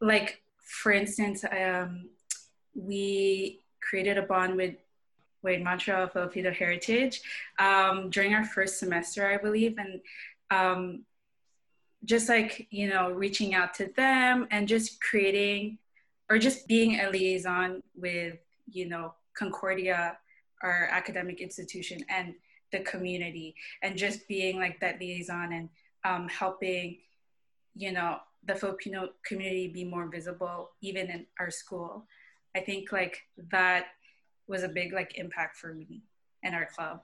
Like 0.01 0.43
for 0.63 0.93
instance 0.93 1.45
um, 1.45 2.09
we 2.75 3.61
created 3.81 4.19
a 4.19 4.23
bond 4.23 4.57
with 4.57 4.75
with 5.43 5.63
Montreal 5.63 6.09
Filipino 6.09 6.51
Heritage 6.53 7.23
um, 7.59 8.11
during 8.11 8.35
our 8.35 8.45
first 8.45 8.79
semester, 8.79 9.27
I 9.27 9.37
believe, 9.37 9.79
and 9.79 10.01
um, 10.51 11.05
just 12.05 12.29
like 12.29 12.67
you 12.71 12.89
know, 12.89 13.11
reaching 13.11 13.55
out 13.55 13.75
to 13.75 13.87
them 13.97 14.47
and 14.51 14.69
just 14.69 15.01
creating 15.01 15.79
or 16.31 16.39
just 16.39 16.67
being 16.67 17.01
a 17.01 17.11
liaison 17.11 17.83
with 17.95 18.37
you 18.71 18.89
know 18.89 19.15
Concordia, 19.39 20.19
our 20.63 20.89
academic 20.91 21.41
institution, 21.41 21.99
and 22.09 22.35
the 22.73 22.81
community, 22.81 23.55
and 23.83 23.97
just 23.97 24.27
being 24.29 24.59
like 24.59 24.81
that 24.81 25.01
liaison 25.01 25.53
and 25.53 25.69
um, 26.05 26.29
helping 26.29 26.99
you 27.75 27.93
know 27.93 28.19
the 28.45 28.55
Filipino 28.55 29.11
community 29.25 29.69
be 29.69 29.85
more 29.85 30.09
visible, 30.09 30.71
even 30.81 31.11
in 31.11 31.27
our 31.39 31.51
school. 31.51 32.07
I 32.57 32.61
think 32.61 32.93
like 32.93 33.21
that 33.51 33.87
was 34.47 34.63
a 34.63 34.69
big 34.69 34.93
like 34.93 35.19
impact 35.19 35.57
for 35.57 35.75
me 35.75 36.03
and 36.43 36.55
our 36.55 36.67
club. 36.67 37.03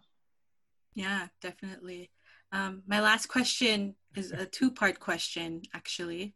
Yeah, 0.94 1.26
definitely. 1.40 2.10
Um, 2.52 2.82
my 2.86 3.00
last 3.00 3.26
question 3.26 3.96
is 4.14 4.30
a 4.30 4.46
two-part 4.46 5.00
question, 5.00 5.62
actually. 5.74 6.34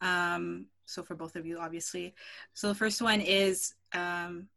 Um, 0.00 0.66
so 0.86 1.02
for 1.02 1.14
both 1.14 1.36
of 1.36 1.46
you, 1.46 1.58
obviously. 1.58 2.14
So 2.52 2.68
the 2.68 2.74
first 2.74 3.00
one 3.00 3.20
is, 3.20 3.74
um, 3.94 4.48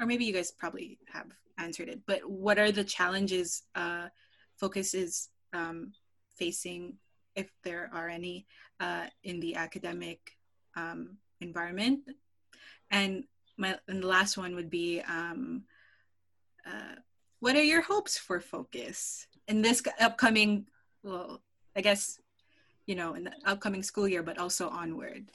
or 0.00 0.06
maybe 0.06 0.24
you 0.24 0.32
guys 0.32 0.50
probably 0.50 0.98
have 1.12 1.26
answered 1.58 1.88
it, 1.88 2.00
but 2.06 2.20
what 2.28 2.58
are 2.58 2.72
the 2.72 2.84
challenges 2.84 3.62
uh, 3.74 4.08
Focus 4.56 4.94
is 4.94 5.28
um, 5.52 5.92
facing, 6.30 6.94
if 7.34 7.50
there 7.62 7.90
are 7.92 8.08
any, 8.08 8.46
uh, 8.80 9.04
in 9.22 9.38
the 9.40 9.54
academic 9.54 10.32
um, 10.76 11.18
environment? 11.40 12.00
And 12.90 13.24
my 13.56 13.76
and 13.88 14.02
the 14.02 14.06
last 14.06 14.36
one 14.36 14.54
would 14.54 14.70
be 14.70 15.00
um, 15.00 15.64
uh, 16.66 16.96
what 17.40 17.56
are 17.56 17.62
your 17.62 17.82
hopes 17.82 18.18
for 18.18 18.40
focus 18.40 19.26
in 19.48 19.62
this 19.62 19.82
upcoming 20.00 20.66
well 21.02 21.40
i 21.76 21.80
guess 21.80 22.18
you 22.86 22.94
know 22.94 23.14
in 23.14 23.24
the 23.24 23.32
upcoming 23.44 23.82
school 23.82 24.08
year 24.08 24.22
but 24.22 24.38
also 24.38 24.68
onward 24.68 25.30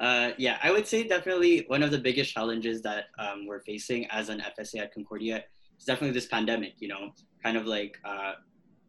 Uh, 0.00 0.30
yeah, 0.38 0.58
I 0.62 0.70
would 0.72 0.86
say 0.86 1.06
definitely 1.06 1.64
one 1.68 1.82
of 1.82 1.90
the 1.90 1.98
biggest 1.98 2.32
challenges 2.32 2.82
that 2.82 3.06
um, 3.18 3.46
we're 3.46 3.60
facing 3.60 4.06
as 4.06 4.28
an 4.28 4.42
FSA 4.58 4.80
at 4.80 4.94
Concordia 4.94 5.44
is 5.78 5.84
definitely 5.84 6.14
this 6.14 6.26
pandemic. 6.26 6.74
You 6.78 6.88
know, 6.88 7.12
kind 7.42 7.56
of 7.56 7.66
like 7.66 7.98
uh, 8.04 8.32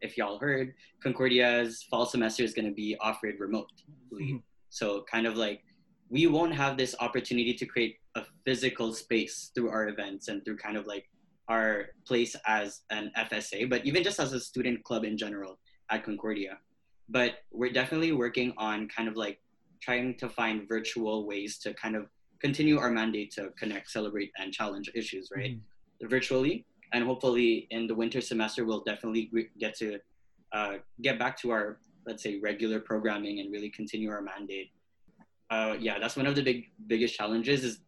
if 0.00 0.16
y'all 0.16 0.38
heard, 0.38 0.74
Concordia's 1.02 1.84
fall 1.84 2.06
semester 2.06 2.42
is 2.42 2.54
going 2.54 2.66
to 2.66 2.74
be 2.74 2.96
offered 3.00 3.38
remotely. 3.38 3.84
Mm-hmm. 4.12 4.36
So 4.70 5.04
kind 5.10 5.26
of 5.26 5.36
like 5.36 5.62
we 6.08 6.26
won't 6.26 6.54
have 6.54 6.76
this 6.76 6.94
opportunity 7.00 7.54
to 7.54 7.66
create 7.66 7.96
a 8.14 8.22
physical 8.44 8.92
space 8.92 9.50
through 9.54 9.70
our 9.70 9.88
events 9.88 10.28
and 10.28 10.44
through 10.44 10.56
kind 10.56 10.76
of 10.76 10.86
like 10.86 11.08
our 11.48 11.86
place 12.06 12.34
as 12.46 12.82
an 12.90 13.12
FSA, 13.16 13.70
but 13.70 13.84
even 13.86 14.02
just 14.02 14.18
as 14.18 14.32
a 14.32 14.40
student 14.40 14.82
club 14.84 15.04
in 15.04 15.16
general 15.16 15.58
at 15.90 16.04
Concordia. 16.04 16.58
But 17.08 17.34
we're 17.52 17.72
definitely 17.72 18.12
working 18.12 18.52
on 18.56 18.88
kind 18.88 19.08
of 19.08 19.16
like 19.16 19.38
trying 19.80 20.16
to 20.16 20.28
find 20.28 20.68
virtual 20.68 21.26
ways 21.26 21.58
to 21.58 21.74
kind 21.74 21.96
of 21.96 22.06
continue 22.40 22.78
our 22.78 22.90
mandate 22.90 23.30
to 23.32 23.50
connect, 23.58 23.90
celebrate, 23.90 24.30
and 24.38 24.52
challenge 24.52 24.90
issues, 24.94 25.30
right? 25.34 25.52
Mm-hmm. 25.52 26.08
Virtually. 26.08 26.66
And 26.92 27.04
hopefully 27.04 27.66
in 27.70 27.86
the 27.86 27.94
winter 27.94 28.20
semester, 28.20 28.64
we'll 28.64 28.84
definitely 28.84 29.30
get 29.58 29.76
to 29.78 29.98
uh, 30.52 30.74
get 31.02 31.18
back 31.18 31.36
to 31.40 31.50
our, 31.50 31.78
let's 32.06 32.22
say, 32.22 32.38
regular 32.38 32.78
programming 32.80 33.40
and 33.40 33.50
really 33.50 33.70
continue 33.70 34.10
our 34.10 34.22
mandate. 34.22 34.70
Uh, 35.50 35.76
yeah, 35.78 35.98
that's 35.98 36.16
one 36.16 36.26
of 36.26 36.34
the 36.34 36.42
big 36.42 36.66
biggest 36.86 37.14
challenges 37.16 37.64
is 37.64 37.80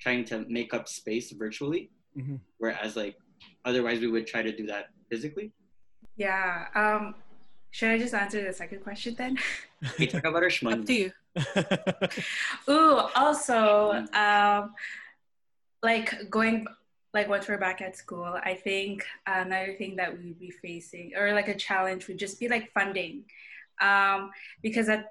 trying 0.00 0.24
to 0.24 0.44
make 0.48 0.72
up 0.72 0.88
space 0.88 1.30
virtually, 1.32 1.90
mm-hmm. 2.16 2.36
whereas 2.58 2.96
like 2.96 3.16
otherwise 3.64 4.00
we 4.00 4.08
would 4.08 4.26
try 4.26 4.42
to 4.42 4.54
do 4.54 4.66
that 4.66 4.86
physically. 5.10 5.52
Yeah. 6.16 6.66
Um, 6.74 7.14
should 7.70 7.90
I 7.90 7.98
just 7.98 8.14
answer 8.14 8.44
the 8.44 8.52
second 8.52 8.82
question 8.82 9.14
then? 9.16 9.38
we 9.98 10.06
talk 10.06 10.24
about 10.24 10.42
our 10.42 10.48
shmoney. 10.48 10.80
Up 10.80 10.86
to 10.86 10.92
you. 10.92 11.12
Ooh, 12.68 12.96
also, 13.14 14.04
um, 14.12 14.72
like 15.82 16.30
going, 16.30 16.66
like 17.14 17.28
once 17.28 17.48
we're 17.48 17.58
back 17.58 17.80
at 17.80 17.96
school, 17.96 18.38
I 18.42 18.54
think 18.54 19.04
another 19.26 19.74
thing 19.78 19.96
that 19.96 20.16
we'd 20.16 20.38
be 20.38 20.50
facing, 20.50 21.12
or 21.16 21.32
like 21.32 21.48
a 21.48 21.56
challenge, 21.56 22.08
would 22.08 22.18
just 22.18 22.38
be 22.40 22.48
like 22.48 22.72
funding, 22.72 23.24
um, 23.80 24.30
because 24.62 24.88
at 24.88 25.06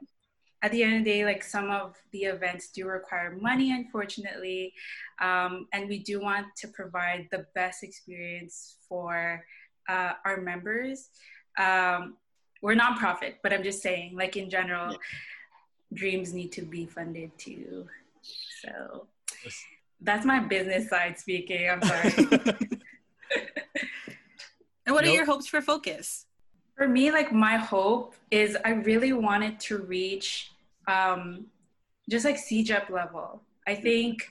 at 0.61 0.71
the 0.71 0.83
end 0.83 0.97
of 0.97 1.03
the 1.05 1.09
day, 1.09 1.25
like 1.25 1.41
some 1.43 1.69
of 1.69 1.95
the 2.11 2.25
events 2.25 2.69
do 2.69 2.85
require 2.85 3.37
money, 3.39 3.71
unfortunately, 3.71 4.73
um, 5.21 5.67
and 5.71 5.87
we 5.87 5.99
do 5.99 6.19
want 6.19 6.47
to 6.57 6.67
provide 6.67 7.27
the 7.31 7.45
best 7.55 7.81
experience 7.81 8.75
for 8.87 9.43
uh, 9.87 10.13
our 10.25 10.41
members. 10.41 11.09
Um, 11.57 12.17
we're 12.61 12.75
nonprofit, 12.75 13.35
but 13.41 13.53
I'm 13.53 13.63
just 13.63 13.81
saying, 13.81 14.17
like 14.17 14.35
in 14.35 14.49
general, 14.49 14.91
yeah. 14.91 14.97
Dreams 15.93 16.33
need 16.33 16.51
to 16.53 16.61
be 16.61 16.85
funded 16.85 17.31
too. 17.37 17.87
So 18.61 19.07
that's 20.01 20.25
my 20.25 20.39
business 20.39 20.89
side 20.89 21.17
speaking. 21.17 21.69
I'm 21.69 21.81
sorry. 21.81 22.13
and 24.85 24.95
what 24.95 25.03
nope. 25.03 25.13
are 25.13 25.15
your 25.15 25.25
hopes 25.25 25.47
for 25.47 25.61
Focus? 25.61 26.25
For 26.75 26.87
me, 26.87 27.11
like 27.11 27.31
my 27.31 27.57
hope 27.57 28.15
is 28.31 28.57
I 28.63 28.71
really 28.71 29.13
wanted 29.13 29.59
to 29.61 29.79
reach 29.79 30.51
um, 30.87 31.45
just 32.09 32.25
like 32.25 32.37
CEGEP 32.37 32.89
level. 32.89 33.41
I 33.67 33.75
think, 33.75 34.29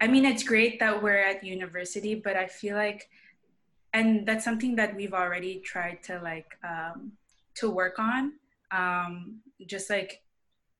I 0.00 0.06
mean, 0.06 0.24
it's 0.24 0.42
great 0.42 0.78
that 0.80 1.02
we're 1.02 1.18
at 1.18 1.42
university, 1.42 2.14
but 2.14 2.36
I 2.36 2.46
feel 2.46 2.76
like, 2.76 3.08
and 3.94 4.26
that's 4.26 4.44
something 4.44 4.76
that 4.76 4.94
we've 4.94 5.14
already 5.14 5.58
tried 5.60 6.02
to 6.04 6.20
like 6.22 6.58
um, 6.62 7.12
to 7.54 7.70
work 7.70 7.98
on, 7.98 8.34
um, 8.70 9.40
just 9.66 9.88
like 9.88 10.22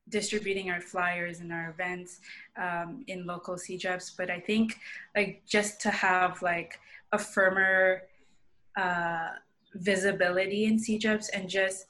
distributing 0.08 0.70
our 0.70 0.80
flyers 0.80 1.40
and 1.40 1.52
our 1.52 1.70
events 1.70 2.20
um, 2.56 3.04
in 3.08 3.26
local 3.26 3.56
CEGEPs. 3.56 4.16
But 4.16 4.30
I 4.30 4.40
think 4.40 4.78
like 5.14 5.42
just 5.46 5.80
to 5.82 5.90
have 5.90 6.42
like 6.42 6.78
a 7.12 7.18
firmer 7.18 8.02
uh, 8.76 9.30
visibility 9.74 10.66
in 10.66 10.78
CEGEPs 10.78 11.28
and 11.32 11.48
just 11.48 11.86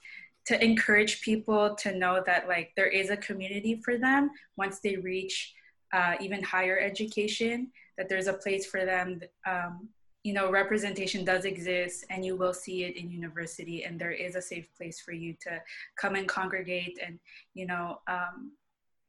to 0.47 0.63
encourage 0.65 1.21
people 1.23 1.75
to 1.75 1.97
know 1.97 2.23
that 2.25 2.49
like 2.49 2.73
there 2.77 2.87
is 2.87 3.11
a 3.11 3.17
community 3.17 3.81
for 3.85 3.99
them 3.99 4.31
once 4.57 4.79
they 4.79 4.97
reach 4.97 5.55
uh, 5.93 6.15
even 6.21 6.43
higher 6.43 6.79
education 6.79 7.71
that 7.99 8.09
there's 8.09 8.27
a 8.27 8.33
place 8.33 8.67
for 8.67 8.85
them 8.85 9.21
um, 9.47 9.89
you 10.27 10.33
know 10.33 10.51
representation 10.51 11.25
does 11.25 11.45
exist 11.45 12.05
and 12.11 12.25
you 12.25 12.35
will 12.35 12.53
see 12.53 12.83
it 12.83 12.97
in 12.97 13.09
university 13.09 13.85
and 13.85 13.97
there 13.97 14.11
is 14.11 14.35
a 14.35 14.43
safe 14.43 14.69
place 14.77 14.99
for 15.01 15.13
you 15.13 15.33
to 15.41 15.63
come 15.95 16.17
and 16.17 16.27
congregate 16.27 16.99
and 17.05 17.21
you 17.55 17.65
know 17.65 18.01
um, 18.09 18.51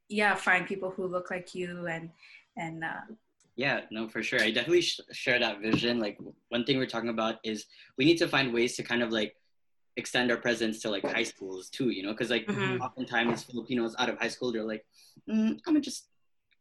yeah 0.10 0.36
find 0.36 0.68
people 0.68 0.92
who 0.92 1.08
look 1.08 1.32
like 1.32 1.56
you 1.56 1.88
and 1.88 2.12
and 2.56 2.84
uh, 2.84 3.06
yeah 3.56 3.82
no 3.90 4.08
for 4.08 4.22
sure. 4.22 4.40
I 4.40 4.52
definitely 4.52 4.82
sh- 4.82 5.00
share 5.12 5.40
that 5.40 5.60
vision. 5.60 6.00
Like 6.00 6.20
one 6.50 6.64
thing 6.66 6.78
we're 6.78 6.94
talking 6.96 7.10
about 7.10 7.38
is 7.44 7.66
we 7.98 8.06
need 8.06 8.18
to 8.18 8.28
find 8.28 8.54
ways 8.54 8.76
to 8.76 8.84
kind 8.84 9.02
of 9.02 9.12
like 9.12 9.34
extend 9.96 10.30
our 10.30 10.38
presence 10.38 10.80
to 10.84 10.92
like 10.92 11.04
high 11.04 11.24
schools 11.24 11.70
too 11.72 11.90
you 11.90 12.04
know 12.04 12.12
because 12.12 12.30
like 12.30 12.46
mm-hmm. 12.46 12.80
oftentimes 12.84 13.42
filipinos 13.42 13.96
out 13.98 14.10
of 14.10 14.20
high 14.20 14.28
school 14.28 14.52
they're 14.52 14.64
like 14.64 14.86
mm, 15.28 15.50
i'm 15.50 15.58
gonna 15.66 15.82
just 15.82 16.10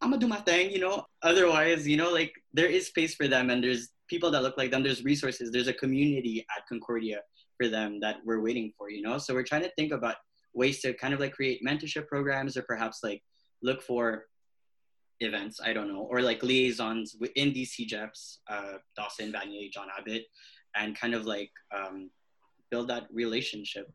i'm 0.00 0.08
gonna 0.08 0.18
do 0.18 0.26
my 0.26 0.40
thing 0.48 0.70
you 0.70 0.78
know? 0.78 1.04
Otherwise 1.20 1.86
you 1.86 1.98
know 1.98 2.10
like 2.10 2.32
there 2.54 2.70
is 2.76 2.86
space 2.86 3.14
for 3.14 3.28
them 3.28 3.50
and 3.50 3.62
there's 3.62 3.90
people 4.08 4.30
that 4.30 4.42
look 4.42 4.56
like 4.56 4.70
them. 4.70 4.82
There's 4.82 5.04
resources. 5.04 5.50
There's 5.50 5.68
a 5.68 5.72
community 5.72 6.46
at 6.56 6.66
Concordia 6.68 7.20
for 7.56 7.68
them 7.68 8.00
that 8.00 8.16
we're 8.24 8.40
waiting 8.40 8.72
for. 8.76 8.90
You 8.90 9.02
know, 9.02 9.18
so 9.18 9.34
we're 9.34 9.42
trying 9.42 9.62
to 9.62 9.72
think 9.76 9.92
about 9.92 10.16
ways 10.56 10.80
to 10.80 10.94
kind 10.94 11.14
of 11.14 11.20
like 11.20 11.32
create 11.32 11.60
mentorship 11.64 12.08
programs 12.08 12.56
or 12.56 12.62
perhaps 12.62 13.00
like 13.04 13.22
look 13.62 13.82
for 13.82 14.24
events 15.20 15.60
i 15.64 15.72
don't 15.72 15.88
know 15.88 16.06
or 16.10 16.20
like 16.20 16.42
liaisons 16.42 17.16
within 17.20 17.52
these 17.52 17.74
CEGEPs, 17.74 18.38
uh, 18.48 18.74
dawson 18.96 19.32
vanier 19.32 19.70
john 19.70 19.88
abbott 19.96 20.24
and 20.74 20.98
kind 20.98 21.14
of 21.14 21.24
like 21.24 21.50
um, 21.74 22.10
build 22.70 22.88
that 22.88 23.06
relationship 23.12 23.90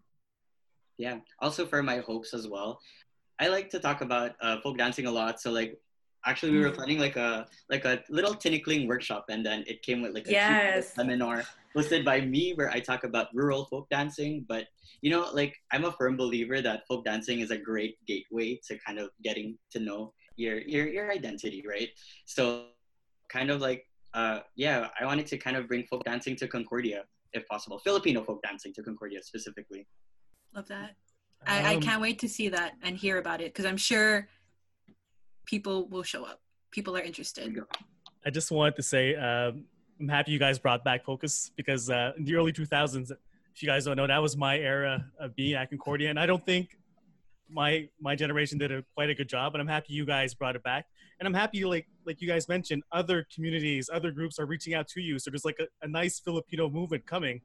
yeah 0.97 1.17
also 1.39 1.65
for 1.65 1.83
my 1.83 1.97
hopes 1.97 2.33
as 2.33 2.47
well 2.47 2.79
i 3.39 3.47
like 3.47 3.69
to 3.69 3.79
talk 3.79 4.01
about 4.01 4.31
uh, 4.41 4.59
folk 4.61 4.77
dancing 4.77 5.05
a 5.05 5.11
lot 5.11 5.39
so 5.39 5.51
like 5.51 5.77
actually 6.25 6.51
we 6.51 6.59
were 6.59 6.69
mm. 6.69 6.75
planning 6.75 6.99
like 6.99 7.15
a 7.15 7.47
like 7.69 7.85
a 7.85 8.03
little 8.09 8.33
tinikling 8.33 8.87
workshop 8.87 9.25
and 9.29 9.45
then 9.45 9.63
it 9.67 9.81
came 9.81 10.01
with 10.01 10.13
like 10.13 10.27
a 10.27 10.31
yes. 10.31 10.93
seminar 10.93 11.43
hosted 11.75 12.03
by 12.03 12.21
me 12.21 12.53
where 12.53 12.69
i 12.69 12.79
talk 12.79 13.03
about 13.03 13.27
rural 13.33 13.65
folk 13.65 13.89
dancing. 13.89 14.45
But 14.47 14.67
you 15.01 15.11
know 15.11 15.29
like 15.33 15.55
i'm 15.71 15.85
a 15.85 15.91
firm 15.91 16.17
believer 16.17 16.61
that 16.61 16.85
folk 16.87 17.05
dancing 17.05 17.39
is 17.39 17.51
a 17.51 17.57
great 17.57 17.95
gateway 18.07 18.59
to 18.67 18.77
kind 18.85 18.99
of 18.99 19.09
getting 19.23 19.57
to 19.71 19.79
know 19.79 20.13
your 20.35 20.59
your, 20.59 20.87
your 20.87 21.11
identity 21.11 21.63
right? 21.67 21.89
So 22.25 22.65
kind 23.29 23.49
of 23.49 23.61
like 23.61 23.87
uh 24.13 24.39
yeah 24.55 24.89
i 24.99 25.05
wanted 25.05 25.25
to 25.25 25.37
kind 25.37 25.55
of 25.55 25.67
bring 25.67 25.85
folk 25.85 26.03
dancing 26.03 26.35
to 26.35 26.47
concordia 26.47 27.03
if 27.33 27.47
possible. 27.47 27.79
Filipino 27.79 28.21
folk 28.25 28.41
dancing 28.43 28.73
to 28.73 28.83
concordia 28.83 29.23
specifically. 29.23 29.87
Love 30.53 30.67
that. 30.67 30.97
I, 31.47 31.73
I 31.73 31.75
um, 31.75 31.81
can't 31.81 32.01
wait 32.01 32.19
to 32.19 32.29
see 32.29 32.49
that 32.49 32.73
and 32.83 32.95
hear 32.95 33.17
about 33.17 33.41
it 33.41 33.53
because 33.53 33.65
i'm 33.65 33.77
sure 33.77 34.27
people 35.51 35.87
will 35.89 36.03
show 36.03 36.23
up. 36.23 36.39
People 36.71 36.95
are 36.97 37.01
interested. 37.01 37.61
I 38.25 38.29
just 38.29 38.49
wanted 38.51 38.77
to 38.77 38.83
say 38.83 39.15
um, 39.15 39.65
I'm 39.99 40.07
happy 40.07 40.31
you 40.31 40.39
guys 40.39 40.57
brought 40.57 40.83
back 40.85 41.03
Focus 41.03 41.51
because 41.57 41.89
uh, 41.89 42.13
in 42.17 42.23
the 42.23 42.35
early 42.35 42.53
2000s, 42.53 43.11
if 43.53 43.61
you 43.61 43.67
guys 43.67 43.83
don't 43.83 43.97
know, 43.97 44.07
that 44.07 44.21
was 44.21 44.37
my 44.37 44.57
era 44.57 45.05
of 45.19 45.35
being 45.35 45.55
at 45.55 45.69
Concordia, 45.69 46.09
and 46.09 46.17
I 46.17 46.25
don't 46.25 46.45
think 46.45 46.77
my 47.49 47.89
my 47.99 48.15
generation 48.15 48.57
did 48.57 48.71
a 48.71 48.81
quite 48.95 49.09
a 49.09 49.13
good 49.13 49.27
job. 49.27 49.53
And 49.53 49.61
I'm 49.61 49.67
happy 49.67 49.93
you 49.93 50.05
guys 50.05 50.33
brought 50.33 50.55
it 50.55 50.63
back, 50.63 50.85
and 51.19 51.27
I'm 51.27 51.33
happy 51.33 51.65
like 51.65 51.85
like 52.05 52.21
you 52.21 52.29
guys 52.29 52.47
mentioned, 52.47 52.81
other 52.93 53.27
communities, 53.35 53.89
other 53.93 54.11
groups 54.11 54.39
are 54.39 54.45
reaching 54.45 54.73
out 54.73 54.87
to 54.93 55.01
you. 55.01 55.19
So 55.19 55.31
there's 55.31 55.43
like 55.43 55.59
a, 55.59 55.67
a 55.85 55.87
nice 55.87 56.21
Filipino 56.21 56.69
movement 56.69 57.05
coming, 57.05 57.41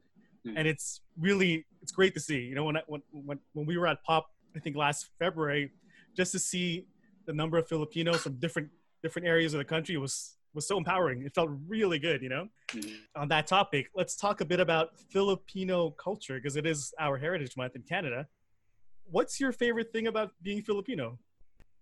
mm. 0.47 0.55
and 0.57 0.69
it's 0.69 1.01
really 1.19 1.67
it's 1.83 1.91
great 1.91 2.15
to 2.15 2.21
see. 2.21 2.39
You 2.39 2.55
know, 2.55 2.65
when, 2.69 2.77
I, 2.77 2.83
when 2.87 3.03
when 3.11 3.39
when 3.55 3.67
we 3.67 3.77
were 3.77 3.89
at 3.89 4.01
Pop, 4.05 4.31
I 4.55 4.61
think 4.61 4.77
last 4.77 5.11
February, 5.19 5.73
just 6.17 6.31
to 6.33 6.39
see 6.39 6.87
the 7.27 7.33
number 7.33 7.59
of 7.59 7.69
Filipinos 7.69 8.23
from 8.23 8.35
different 8.35 8.69
different 9.03 9.29
areas 9.29 9.55
of 9.55 9.59
the 9.59 9.65
country 9.65 9.97
was 9.97 10.37
was 10.55 10.67
so 10.67 10.79
empowering. 10.79 11.23
It 11.23 11.35
felt 11.35 11.51
really 11.69 11.99
good, 11.99 12.23
you 12.23 12.29
know. 12.29 12.49
Mm-hmm. 12.69 13.21
On 13.21 13.29
that 13.29 13.47
topic, 13.47 13.91
let's 13.95 14.17
talk 14.17 14.41
a 14.41 14.45
bit 14.45 14.59
about 14.59 14.99
Filipino 15.11 15.91
culture 15.91 16.37
because 16.37 16.57
it 16.57 16.67
is 16.67 16.95
our 16.99 17.19
Heritage 17.19 17.57
Month 17.57 17.77
in 17.77 17.83
Canada. 17.83 18.27
What's 19.09 19.39
your 19.39 19.53
favorite 19.53 19.93
thing 19.93 20.07
about 20.07 20.33
being 20.43 20.63
Filipino? 20.63 21.19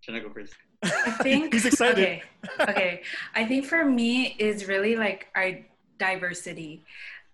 Should 0.01 0.15
I 0.15 0.19
go 0.19 0.29
first? 0.29 0.53
I 0.83 1.11
think 1.23 1.53
he's 1.53 1.65
excited. 1.65 1.97
Okay, 1.97 2.23
okay. 2.59 3.01
I 3.33 3.45
think 3.45 3.65
for 3.65 3.85
me 3.85 4.35
is 4.37 4.67
really 4.67 4.95
like 4.95 5.27
our 5.35 5.59
diversity, 5.97 6.83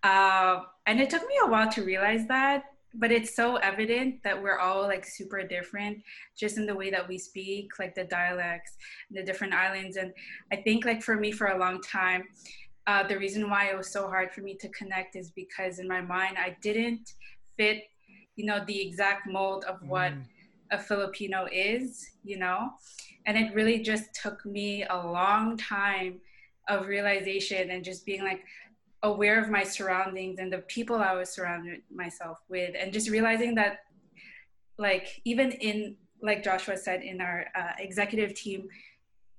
uh, 0.04 0.62
and 0.86 1.02
it 1.02 1.10
took 1.10 1.28
me 1.28 1.36
a 1.44 1.48
while 1.48 1.70
to 1.72 1.84
realize 1.84 2.28
that 2.28 2.66
but 2.94 3.12
it's 3.12 3.36
so 3.36 3.56
evident 3.58 4.22
that 4.24 4.42
we're 4.42 4.60
all 4.60 4.84
like 4.84 5.06
super 5.06 5.44
different 5.44 5.98
just 6.38 6.58
in 6.58 6.66
the 6.66 6.76
way 6.76 6.90
that 6.90 7.08
we 7.08 7.18
speak 7.18 7.70
like 7.80 7.96
the 7.96 8.04
dialects 8.04 8.76
the 9.12 9.24
different 9.24 9.54
islands 9.54 9.98
and 9.98 10.14
i 10.52 10.56
think 10.56 10.86
like 10.86 11.02
for 11.02 11.16
me 11.16 11.32
for 11.32 11.48
a 11.48 11.58
long 11.58 11.82
time 11.82 12.24
uh, 12.88 13.04
the 13.08 13.18
reason 13.18 13.50
why 13.50 13.68
it 13.68 13.78
was 13.78 13.92
so 13.92 14.08
hard 14.08 14.32
for 14.32 14.42
me 14.42 14.56
to 14.56 14.68
connect 14.70 15.16
is 15.16 15.32
because 15.32 15.80
in 15.80 15.88
my 15.88 16.02
mind 16.02 16.36
i 16.38 16.56
didn't 16.62 17.14
fit 17.58 17.84
you 18.36 18.46
know 18.46 18.64
the 18.66 18.82
exact 18.82 19.28
mold 19.28 19.64
of 19.66 19.78
what 19.88 20.12
mm. 20.14 20.24
a 20.72 20.78
Filipino 20.78 21.48
is, 21.52 22.10
you 22.24 22.38
know? 22.38 22.72
And 23.26 23.38
it 23.38 23.54
really 23.54 23.80
just 23.80 24.06
took 24.14 24.44
me 24.46 24.84
a 24.90 24.96
long 24.96 25.58
time 25.58 26.20
of 26.68 26.88
realization 26.88 27.70
and 27.70 27.84
just 27.84 28.06
being 28.06 28.24
like 28.24 28.42
aware 29.04 29.42
of 29.42 29.50
my 29.50 29.64
surroundings 29.64 30.40
and 30.40 30.52
the 30.54 30.60
people 30.60 30.98
I 30.98 31.14
was 31.14 31.30
surrounded 31.30 31.82
myself 31.94 32.40
with, 32.50 32.76
and 32.80 32.94
just 32.94 33.10
realizing 33.10 33.56
that, 33.56 33.80
like, 34.78 35.22
even 35.26 35.52
in, 35.52 35.96
like 36.22 36.44
Joshua 36.44 36.78
said, 36.78 37.02
in 37.02 37.20
our 37.22 37.48
uh, 37.56 37.74
executive 37.80 38.34
team, 38.34 38.70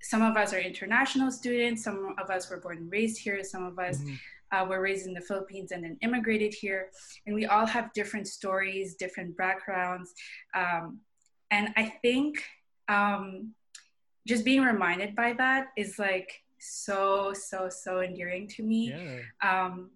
some 0.00 0.22
of 0.22 0.36
us 0.36 0.52
are 0.52 0.58
international 0.58 1.30
students, 1.30 1.84
some 1.84 2.14
of 2.20 2.28
us 2.28 2.50
were 2.50 2.58
born 2.58 2.78
and 2.78 2.90
raised 2.90 3.18
here, 3.20 3.42
some 3.44 3.64
of 3.64 3.78
us 3.78 3.98
mm-hmm. 3.98 4.14
uh, 4.50 4.64
were 4.64 4.80
raised 4.80 5.06
in 5.06 5.14
the 5.14 5.20
Philippines 5.20 5.70
and 5.70 5.84
then 5.84 5.96
immigrated 6.02 6.52
here. 6.52 6.90
And 7.24 7.34
we 7.36 7.46
all 7.46 7.66
have 7.66 7.92
different 7.92 8.26
stories, 8.26 8.96
different 8.96 9.36
backgrounds. 9.36 10.12
Um, 10.54 10.98
and 11.52 11.72
I 11.76 11.94
think 12.02 12.42
um, 12.88 13.52
just 14.26 14.44
being 14.44 14.62
reminded 14.62 15.14
by 15.14 15.34
that 15.34 15.68
is 15.76 16.00
like 16.00 16.41
so, 16.62 17.32
so, 17.32 17.68
so 17.68 18.00
endearing 18.00 18.46
to 18.46 18.62
me. 18.62 18.94
Yeah. 18.94 19.20
Um, 19.42 19.90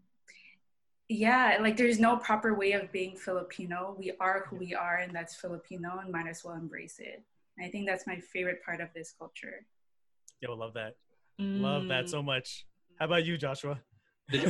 yeah, 1.09 1.59
like 1.61 1.77
there's 1.77 2.01
no 2.01 2.17
proper 2.17 2.55
way 2.55 2.73
of 2.73 2.91
being 2.91 3.17
Filipino. 3.17 3.95
We 3.97 4.13
are 4.19 4.47
who 4.49 4.57
we 4.57 4.75
are, 4.75 4.97
and 4.97 5.15
that's 5.15 5.37
Filipino, 5.37 6.01
and 6.03 6.11
might 6.11 6.27
as 6.27 6.43
well 6.45 6.55
embrace 6.55 6.99
it. 6.99 7.23
I 7.63 7.69
think 7.69 7.87
that's 7.87 8.07
my 8.07 8.19
favorite 8.19 8.65
part 8.65 8.81
of 8.81 8.89
this 8.95 9.15
culture. 9.17 9.65
Yeah, 10.41 10.49
I 10.51 10.55
love 10.55 10.75
that. 10.75 10.97
Mm. 11.41 11.61
Love 11.61 11.87
that 11.87 12.09
so 12.09 12.23
much. 12.23 12.67
How 12.99 13.07
about 13.07 13.25
you, 13.25 13.39
Joshua? 13.39 13.81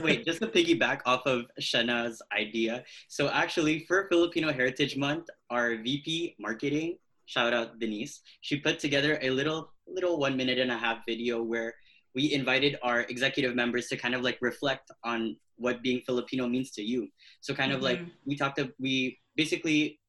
Wait, 0.02 0.24
just 0.24 0.40
to 0.40 0.46
piggyback 0.46 1.02
off 1.04 1.26
of 1.26 1.44
Shenna's 1.60 2.22
idea. 2.32 2.82
So 3.08 3.28
actually, 3.28 3.84
for 3.86 4.08
Filipino 4.08 4.50
Heritage 4.50 4.96
Month, 4.96 5.28
our 5.50 5.76
VP 5.76 6.36
marketing, 6.38 6.96
shout 7.26 7.52
out 7.52 7.78
Denise, 7.78 8.22
she 8.40 8.56
put 8.56 8.78
together 8.78 9.18
a 9.20 9.28
little 9.28 9.72
little 9.86 10.18
one 10.18 10.36
minute 10.36 10.58
and 10.58 10.72
a 10.72 10.78
half 10.78 11.04
video 11.06 11.42
where 11.42 11.74
we 12.16 12.32
invited 12.32 12.78
our 12.82 13.02
executive 13.02 13.54
members 13.54 13.88
to 13.88 13.96
kind 13.96 14.14
of 14.14 14.22
like 14.22 14.38
reflect 14.40 14.90
on 15.04 15.36
what 15.56 15.82
being 15.82 16.00
Filipino 16.06 16.48
means 16.48 16.70
to 16.72 16.82
you. 16.82 17.08
So 17.42 17.54
kind 17.54 17.72
of 17.72 17.76
mm-hmm. 17.82 17.84
like 17.84 18.00
we 18.24 18.36
talked 18.36 18.56
to, 18.56 18.72
we 18.80 19.18
basically 19.36 20.00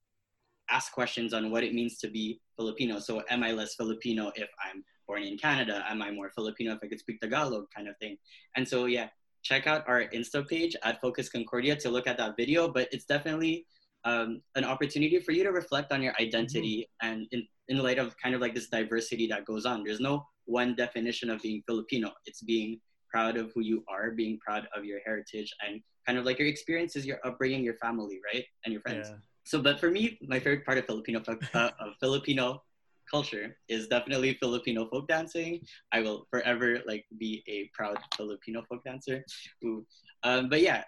asked 0.69 0.93
questions 0.93 1.33
on 1.33 1.51
what 1.51 1.65
it 1.65 1.73
means 1.73 1.97
to 1.99 2.07
be 2.09 2.39
Filipino. 2.55 2.99
So 2.99 3.23
am 3.29 3.43
I 3.43 3.51
less 3.51 3.75
Filipino 3.75 4.31
if 4.35 4.47
I'm 4.65 4.85
born 5.05 5.23
in 5.23 5.37
Canada? 5.37 5.83
Am 5.87 6.01
I 6.01 6.11
more 6.11 6.31
Filipino 6.33 6.73
if 6.73 6.79
I 6.81 6.87
could 6.87 6.99
speak 6.99 7.19
Tagalog 7.19 7.65
kind 7.75 7.89
of 7.89 7.97
thing? 7.97 8.17
And 8.55 8.65
so, 8.65 8.85
yeah, 8.85 9.09
check 9.43 9.67
out 9.67 9.83
our 9.87 10.05
Insta 10.13 10.47
page 10.47 10.77
at 10.83 11.01
Focus 11.01 11.29
Concordia 11.29 11.75
to 11.75 11.89
look 11.89 12.07
at 12.07 12.17
that 12.17 12.37
video. 12.37 12.69
But 12.69 12.87
it's 12.93 13.05
definitely 13.05 13.65
um, 14.07 14.41
an 14.55 14.63
opportunity 14.63 15.19
for 15.19 15.33
you 15.33 15.43
to 15.43 15.51
reflect 15.51 15.91
on 15.91 16.01
your 16.01 16.13
identity 16.19 16.87
mm-hmm. 17.03 17.07
and 17.07 17.27
in, 17.31 17.45
in 17.67 17.83
light 17.83 17.99
of 17.99 18.15
kind 18.23 18.33
of 18.33 18.39
like 18.39 18.55
this 18.55 18.69
diversity 18.69 19.27
that 19.27 19.45
goes 19.45 19.65
on. 19.65 19.83
There's 19.83 19.99
no 19.99 20.25
one 20.45 20.75
definition 20.75 21.29
of 21.29 21.41
being 21.41 21.61
Filipino. 21.67 22.11
It's 22.25 22.41
being 22.41 22.79
proud 23.09 23.35
of 23.35 23.51
who 23.53 23.61
you 23.61 23.83
are, 23.89 24.11
being 24.11 24.39
proud 24.39 24.67
of 24.75 24.85
your 24.85 24.99
heritage, 25.05 25.53
and 25.65 25.81
kind 26.05 26.17
of 26.17 26.23
like 26.23 26.39
your 26.39 26.47
experiences, 26.47 27.05
your 27.05 27.19
upbringing, 27.25 27.63
your 27.63 27.75
family, 27.75 28.19
right, 28.33 28.45
and 28.63 28.71
your 28.71 28.81
friends. 28.81 29.09
Yeah. 29.09 29.17
So, 29.43 29.61
but 29.61 29.79
for 29.79 29.91
me, 29.91 30.17
my 30.25 30.39
favorite 30.39 30.65
part 30.65 30.77
of 30.77 30.85
Filipino 30.85 31.21
uh, 31.53 31.71
of 31.79 31.93
Filipino 31.99 32.63
culture 33.11 33.57
is 33.67 33.87
definitely 33.87 34.37
Filipino 34.39 34.87
folk 34.89 35.07
dancing. 35.07 35.61
I 35.91 35.99
will 36.01 36.27
forever 36.31 36.79
like 36.85 37.05
be 37.17 37.43
a 37.47 37.69
proud 37.73 37.97
Filipino 38.15 38.63
folk 38.69 38.83
dancer. 38.83 39.23
Ooh. 39.65 39.85
Um, 40.23 40.49
but 40.49 40.61
yeah, 40.61 40.83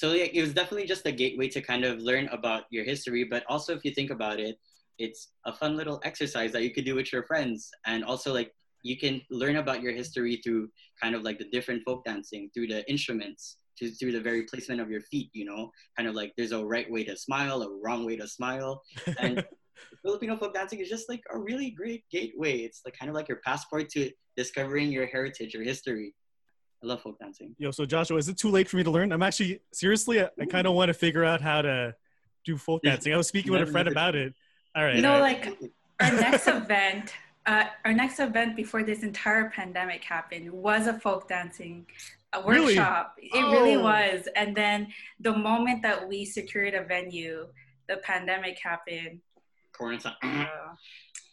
so 0.00 0.12
yeah, 0.12 0.28
it 0.32 0.40
was 0.40 0.54
definitely 0.54 0.86
just 0.86 1.04
a 1.04 1.12
gateway 1.12 1.46
to 1.48 1.60
kind 1.60 1.84
of 1.84 1.98
learn 2.00 2.26
about 2.28 2.62
your 2.70 2.84
history. 2.84 3.22
But 3.22 3.44
also, 3.50 3.76
if 3.76 3.84
you 3.84 3.90
think 3.90 4.10
about 4.10 4.40
it, 4.40 4.56
it's 4.98 5.32
a 5.44 5.52
fun 5.52 5.76
little 5.76 6.00
exercise 6.04 6.52
that 6.52 6.62
you 6.62 6.70
could 6.70 6.86
do 6.86 6.94
with 6.94 7.12
your 7.12 7.24
friends, 7.24 7.70
and 7.84 8.02
also 8.02 8.32
like 8.32 8.50
you 8.82 8.96
can 8.96 9.20
learn 9.30 9.56
about 9.56 9.82
your 9.82 9.92
history 9.92 10.40
through 10.42 10.70
kind 11.02 11.14
of 11.14 11.22
like 11.22 11.38
the 11.38 11.50
different 11.52 11.82
folk 11.84 12.02
dancing, 12.06 12.48
through 12.54 12.68
the 12.68 12.82
instruments, 12.90 13.58
to, 13.76 13.90
through 13.90 14.12
the 14.12 14.20
very 14.22 14.44
placement 14.44 14.80
of 14.80 14.90
your 14.90 15.02
feet. 15.02 15.28
You 15.34 15.44
know, 15.44 15.70
kind 15.98 16.08
of 16.08 16.14
like 16.14 16.32
there's 16.34 16.52
a 16.52 16.64
right 16.64 16.90
way 16.90 17.04
to 17.04 17.14
smile, 17.14 17.60
a 17.60 17.68
wrong 17.84 18.06
way 18.06 18.16
to 18.16 18.26
smile, 18.26 18.80
and 19.18 19.44
Filipino 20.02 20.38
folk 20.38 20.54
dancing 20.54 20.80
is 20.80 20.88
just 20.88 21.10
like 21.10 21.20
a 21.30 21.38
really 21.38 21.72
great 21.72 22.04
gateway. 22.10 22.60
It's 22.60 22.80
like 22.86 22.98
kind 22.98 23.10
of 23.10 23.14
like 23.14 23.28
your 23.28 23.42
passport 23.44 23.90
to 23.90 24.10
discovering 24.34 24.90
your 24.90 25.04
heritage, 25.04 25.52
your 25.52 25.62
history. 25.62 26.14
I 26.82 26.86
love 26.86 27.02
folk 27.02 27.18
dancing. 27.18 27.54
Yo, 27.58 27.70
so 27.70 27.84
Joshua, 27.84 28.16
is 28.16 28.28
it 28.28 28.38
too 28.38 28.50
late 28.50 28.68
for 28.68 28.76
me 28.76 28.84
to 28.84 28.90
learn? 28.90 29.12
I'm 29.12 29.22
actually 29.22 29.60
seriously, 29.72 30.22
I, 30.22 30.30
I 30.40 30.46
kind 30.46 30.66
of 30.66 30.74
want 30.74 30.88
to 30.88 30.94
figure 30.94 31.24
out 31.24 31.40
how 31.40 31.62
to 31.62 31.94
do 32.44 32.56
folk 32.56 32.82
dancing. 32.82 33.12
I 33.12 33.16
was 33.16 33.28
speaking 33.28 33.52
with 33.52 33.62
a 33.62 33.66
friend 33.66 33.88
about 33.88 34.14
it. 34.14 34.34
All 34.74 34.84
right. 34.84 34.96
You 34.96 35.02
know, 35.02 35.20
right. 35.20 35.44
like 35.44 35.72
our 36.00 36.12
next 36.12 36.48
event, 36.48 37.12
uh, 37.44 37.64
our 37.84 37.92
next 37.92 38.18
event 38.18 38.56
before 38.56 38.82
this 38.82 39.02
entire 39.02 39.50
pandemic 39.50 40.02
happened 40.04 40.50
was 40.50 40.86
a 40.86 40.98
folk 40.98 41.28
dancing 41.28 41.86
a 42.32 42.40
workshop. 42.40 43.16
Really? 43.18 43.28
It 43.28 43.44
oh. 43.44 43.52
really 43.52 43.76
was. 43.76 44.28
And 44.36 44.56
then 44.56 44.88
the 45.18 45.36
moment 45.36 45.82
that 45.82 46.08
we 46.08 46.24
secured 46.24 46.74
a 46.74 46.84
venue, 46.84 47.46
the 47.88 47.96
pandemic 47.98 48.58
happened 48.62 49.20
quarantine. 49.72 50.12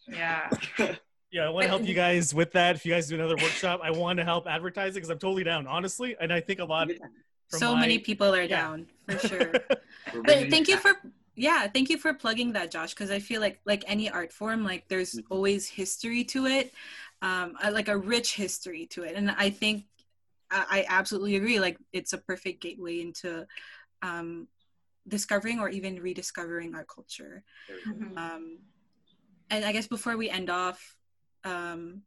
yeah. 0.08 0.50
Yeah, 1.32 1.48
I 1.48 1.50
want 1.50 1.64
to 1.64 1.70
help 1.70 1.84
you 1.84 1.94
guys 1.94 2.34
with 2.34 2.54
that. 2.54 2.76
If 2.76 2.86
you 2.86 2.94
guys 2.94 3.08
do 3.08 3.16
another 3.16 3.36
workshop, 3.36 3.82
I 3.84 3.92
want 3.92 4.18
to 4.18 4.24
help 4.24 4.48
advertise 4.48 4.92
it 4.92 4.96
because 4.96 5.10
I'm 5.10 5.20
totally 5.20 5.44
down, 5.44 5.68
honestly. 5.68 6.16
And 6.20 6.32
I 6.32 6.40
think 6.40 6.60
a 6.60 6.66
lot. 6.66 6.90
So 7.50 7.74
my, 7.74 7.82
many 7.82 8.00
people 8.00 8.34
are 8.34 8.44
yeah. 8.44 8.48
down 8.48 8.88
for 9.08 9.20
sure. 9.28 9.52
but 10.24 10.50
thank 10.50 10.68
you 10.68 10.78
for 10.78 10.94
yeah, 11.36 11.68
thank 11.68 11.90
you 11.90 11.98
for 11.98 12.14
plugging 12.14 12.54
that, 12.54 12.72
Josh. 12.72 12.94
Because 12.94 13.12
I 13.12 13.20
feel 13.20 13.42
like 13.42 13.60
like 13.66 13.84
any 13.88 14.10
art 14.10 14.34
form, 14.34 14.64
like 14.64 14.88
there's 14.88 15.14
mm-hmm. 15.14 15.34
always 15.34 15.68
history 15.68 16.24
to 16.26 16.48
it, 16.48 16.74
um, 17.22 17.54
like 17.72 17.90
a 17.90 17.98
rich 17.98 18.36
history 18.36 18.88
to 18.88 19.04
it, 19.04 19.16
and 19.16 19.30
I 19.32 19.50
think 19.50 19.86
I, 20.50 20.66
I 20.70 20.86
absolutely 20.90 21.36
agree. 21.36 21.60
Like 21.60 21.78
it's 21.94 22.14
a 22.14 22.18
perfect 22.18 22.62
gateway 22.62 23.02
into 23.02 23.46
um, 24.02 24.48
discovering 25.08 25.60
or 25.60 25.70
even 25.70 26.02
rediscovering 26.02 26.74
our 26.74 26.86
culture. 26.86 27.44
Mm-hmm. 27.88 28.18
Um, 28.18 28.60
and 29.50 29.64
I 29.64 29.72
guess 29.72 29.88
before 29.88 30.18
we 30.18 30.30
end 30.30 30.50
off, 30.50 30.97
um, 31.44 32.02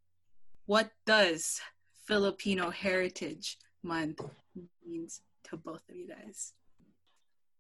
what 0.67 0.91
does 1.07 1.61
Filipino 2.07 2.71
Heritage 2.71 3.59
Month 3.83 4.21
means 4.87 5.23
to 5.45 5.57
both 5.57 5.83
of 5.89 5.97
you 5.97 6.07
guys? 6.07 6.53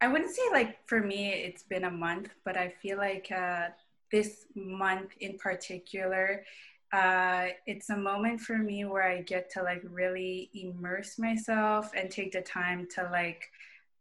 I 0.01 0.09
wouldn't 0.09 0.35
say 0.35 0.43
like 0.53 0.79
for 0.87 1.01
me 1.01 1.31
it's 1.31 1.63
been 1.63 1.85
a 1.85 1.91
month, 1.91 2.31
but 2.45 2.57
I 2.57 2.69
feel 2.69 2.99
like 2.99 3.31
uh, 3.31 3.69
this 4.11 4.47
month 4.55 5.11
in 5.21 5.39
particular, 5.39 6.45
uh, 6.93 7.49
it's 7.67 7.91
a 7.91 7.97
moment 7.97 8.41
for 8.41 8.59
me 8.59 8.85
where 8.85 9.05
I 9.05 9.23
get 9.23 9.51
to 9.53 9.63
like 9.63 9.83
really 9.89 10.51
immerse 10.55 11.19
myself 11.19 11.91
and 11.95 12.11
take 12.11 12.33
the 12.33 12.41
time 12.41 12.89
to 12.97 13.09
like 13.13 13.51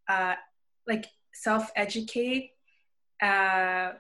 uh, 0.08 0.36
like 0.88 1.05
self 1.34 1.69
educate, 1.75 2.51
uh, 3.21 3.91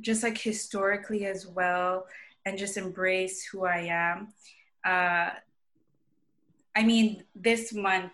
just 0.00 0.22
like 0.22 0.38
historically 0.38 1.26
as 1.26 1.46
well, 1.46 2.06
and 2.46 2.58
just 2.58 2.76
embrace 2.76 3.44
who 3.44 3.64
I 3.64 3.88
am. 3.90 4.32
Uh, 4.84 5.30
I 6.76 6.82
mean, 6.84 7.24
this 7.34 7.72
month 7.72 8.12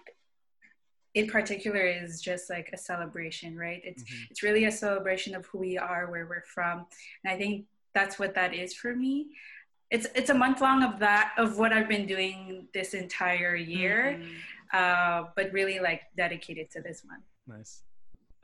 in 1.14 1.26
particular 1.26 1.80
is 1.80 2.20
just 2.20 2.50
like 2.50 2.70
a 2.72 2.76
celebration, 2.76 3.56
right? 3.56 3.80
It's 3.84 4.02
mm-hmm. 4.02 4.30
it's 4.30 4.42
really 4.42 4.64
a 4.64 4.72
celebration 4.72 5.34
of 5.34 5.46
who 5.46 5.58
we 5.58 5.78
are, 5.78 6.10
where 6.10 6.26
we're 6.26 6.44
from, 6.54 6.86
and 7.24 7.32
I 7.32 7.36
think 7.38 7.66
that's 7.94 8.18
what 8.18 8.34
that 8.34 8.54
is 8.54 8.74
for 8.74 8.94
me. 8.94 9.28
It's 9.90 10.06
it's 10.14 10.30
a 10.30 10.34
month 10.34 10.60
long 10.60 10.82
of 10.82 10.98
that 10.98 11.32
of 11.38 11.58
what 11.58 11.72
I've 11.72 11.88
been 11.88 12.06
doing 12.06 12.68
this 12.74 12.92
entire 12.92 13.56
year, 13.56 14.18
mm-hmm. 14.20 14.36
uh, 14.72 15.28
but 15.36 15.52
really 15.52 15.78
like 15.80 16.02
dedicated 16.16 16.70
to 16.72 16.82
this 16.82 17.02
month. 17.04 17.24
Nice. 17.46 17.82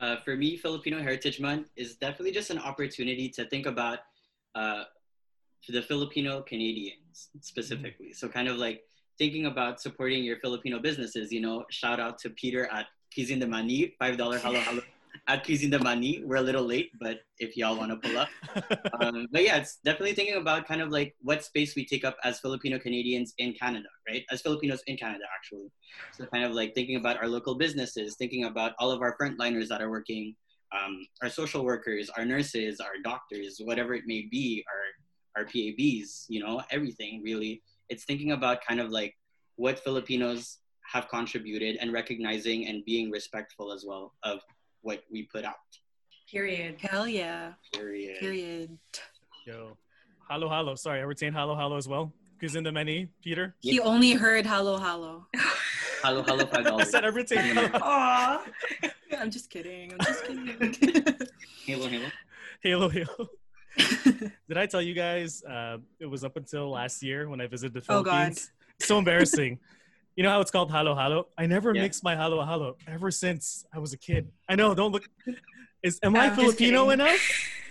Uh, 0.01 0.17
for 0.25 0.35
me, 0.37 0.57
Filipino 0.57 1.01
Heritage 1.01 1.41
Month 1.41 1.69
is 1.77 1.95
definitely 1.97 2.33
just 2.33 2.51
an 2.51 2.59
opportunity 2.59 3.29
to 3.29 3.45
think 3.45 3.67
about 3.67 4.01
uh, 4.55 4.85
the 5.71 5.83
Filipino 5.83 6.43
Canadians 6.43 7.29
specifically. 7.41 8.07
Mm-hmm. 8.07 8.15
So 8.15 8.29
kind 8.29 8.49
of 8.49 8.57
like 8.57 8.83
thinking 9.19 9.47
about 9.47 9.81
supporting 9.81 10.25
your 10.25 10.39
Filipino 10.39 10.81
businesses. 10.81 11.31
You 11.31 11.41
know, 11.41 11.65
shout 11.71 12.01
out 12.01 12.19
to 12.21 12.31
Peter 12.31 12.69
at 12.73 12.87
de 13.15 13.47
Mani, 13.47 13.95
five 13.99 14.17
dollar 14.17 14.39
halo 14.39 14.59
halo 14.59 14.83
at 15.29 15.45
Cuisine 15.45 15.71
de 15.71 15.79
Mani. 15.79 16.23
We're 16.25 16.37
a 16.37 16.43
little 16.43 16.65
late, 16.65 16.91
but 17.01 17.19
if 17.39 17.57
y'all 17.57 17.77
want 17.77 17.91
to 17.93 18.09
pull 18.09 18.19
up. 18.19 18.29
um, 19.01 19.29
but 19.31 19.45
yeah, 19.45 19.59
it's 19.59 19.79
definitely 19.85 20.15
thinking 20.15 20.37
about 20.37 20.67
kind 20.67 20.81
of 20.81 20.89
like 20.91 21.15
what 21.21 21.45
space 21.45 21.77
we 21.77 21.85
take 21.85 22.05
up 22.05 22.17
as 22.25 22.41
Filipino 22.41 22.79
Canadians 22.79 23.35
in 23.39 23.53
Canada, 23.53 23.89
right? 24.09 24.25
As 24.31 24.41
Filipinos 24.41 24.83
in 24.87 24.97
Canada, 24.97 25.25
actually. 25.37 25.71
So 26.17 26.27
kind 26.27 26.45
of 26.45 26.53
like 26.53 26.75
thinking 26.75 26.97
about 26.97 27.19
our 27.19 27.29
local 27.29 27.55
businesses, 27.55 28.17
thinking 28.17 28.45
about 28.45 28.73
all 28.79 28.91
of 28.91 29.03
our 29.03 29.17
frontliners 29.21 29.69
that 29.69 29.81
are 29.81 29.91
working, 29.91 30.35
um, 30.73 31.07
our 31.23 31.29
social 31.29 31.65
workers, 31.65 32.11
our 32.17 32.25
nurses, 32.25 32.81
our 32.81 32.95
doctors, 33.05 33.61
whatever 33.63 33.95
it 33.95 34.05
may 34.07 34.27
be, 34.31 34.65
our 34.67 35.02
our 35.37 35.45
PABs, 35.45 36.27
you 36.29 36.41
know, 36.41 36.63
everything 36.71 37.23
really. 37.23 37.63
It's 37.89 38.05
thinking 38.05 38.33
about 38.33 38.65
kind 38.67 38.81
of 38.81 38.91
like 38.91 39.15
what 39.57 39.79
Filipinos 39.79 40.59
have 40.93 41.09
contributed 41.09 41.77
and 41.81 41.93
recognizing 41.93 42.67
and 42.69 42.85
being 42.85 43.11
respectful 43.11 43.73
as 43.73 43.85
well 43.87 44.15
of 44.23 44.41
what 44.83 45.03
we 45.11 45.25
put 45.25 45.45
out. 45.45 45.55
Period. 46.31 46.77
Hell 46.81 47.07
yeah. 47.07 47.53
Period. 47.75 48.19
Period. 48.19 48.79
Yo, 49.47 49.77
hello, 50.29 50.49
hello. 50.49 50.75
Sorry, 50.75 51.01
I 51.01 51.03
retain 51.03 51.33
hello, 51.33 51.55
hello 51.55 51.77
as 51.77 51.89
well. 51.89 52.13
Because 52.39 52.57
in 52.57 52.65
the 52.65 52.73
many, 52.73 53.09
Peter. 53.23 53.55
He 53.61 53.79
only 53.81 54.13
heard 54.13 54.47
hello, 54.47 54.79
hello. 54.79 55.27
Hello, 56.03 56.21
hello, 56.23 56.45
five 56.47 56.67
I 56.67 56.71
dollars. 56.71 56.91
said 56.91 57.05
I 57.05 57.09
retain 57.11 57.55
hello. 57.55 58.41
I'm 59.17 59.31
just 59.31 59.49
kidding. 59.49 59.93
I'm 59.93 59.99
just 60.01 60.25
kidding. 60.25 61.17
Halo, 61.65 61.87
Halo. 61.87 62.09
Halo, 62.61 62.89
Halo. 62.89 63.29
Did 64.49 64.57
I 64.59 64.67
tell 64.67 64.83
you 64.83 64.95
guys? 64.95 65.43
Uh, 65.45 65.79
it 66.01 66.07
was 66.07 66.25
up 66.25 66.37
until 66.37 66.71
last 66.71 67.03
year 67.03 67.29
when 67.29 67.41
I 67.41 67.47
visited 67.47 67.75
the 67.75 67.83
Oh, 67.93 68.03
God. 68.03 68.11
Philippines. 68.13 68.51
So 68.81 68.99
embarrassing. 68.99 69.59
you 70.17 70.23
know 70.23 70.31
how 70.31 70.41
it's 70.41 70.51
called 70.51 70.71
halo 70.71 70.95
halo? 70.95 71.29
I 71.39 71.47
never 71.47 71.75
Yeah. 71.75 71.83
mixed 71.83 72.03
my 72.05 72.15
halo 72.17 72.45
halo 72.45 72.77
ever 72.87 73.11
since 73.11 73.65
I 73.75 73.79
was 73.79 73.93
a 73.93 73.99
kid. 73.99 74.31
I 74.49 74.55
know. 74.57 74.75
Don't 74.75 74.93
look. 74.93 75.05
Is 75.83 75.99
am 76.03 76.15
I 76.17 76.27
I'm 76.27 76.37
just 76.37 76.41
Filipino 76.59 76.91
enough? 76.91 77.21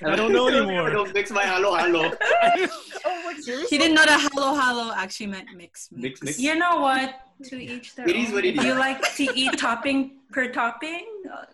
I 0.06 0.16
don't 0.16 0.34
know 0.34 0.48
anymore. 0.48 0.90
I 0.90 0.94
don't 0.94 1.14
mix 1.14 1.30
my 1.32 1.44
hello, 1.46 1.76
hello. 1.76 2.12
oh, 3.06 3.22
like, 3.26 3.38
seriously? 3.38 3.68
he 3.70 3.78
didn't 3.78 3.94
know 3.96 4.04
that 4.06 4.20
hello, 4.34 4.56
hello 4.60 4.92
actually 4.96 5.28
meant 5.28 5.48
mix. 5.56 5.90
Mix, 5.92 6.22
mix. 6.24 6.40
You 6.40 6.56
know 6.56 6.78
what? 6.82 7.14
To 7.46 7.56
each 7.58 7.96
their 7.96 8.10
It 8.10 8.16
is 8.16 8.30
own. 8.30 8.34
what 8.36 8.46
it 8.46 8.58
If 8.58 8.64
you 8.66 8.74
like 8.74 9.02
to 9.16 9.24
eat 9.38 9.58
topping 9.60 10.18
per 10.32 10.48
topping, 10.52 11.06
uh, 11.32 11.46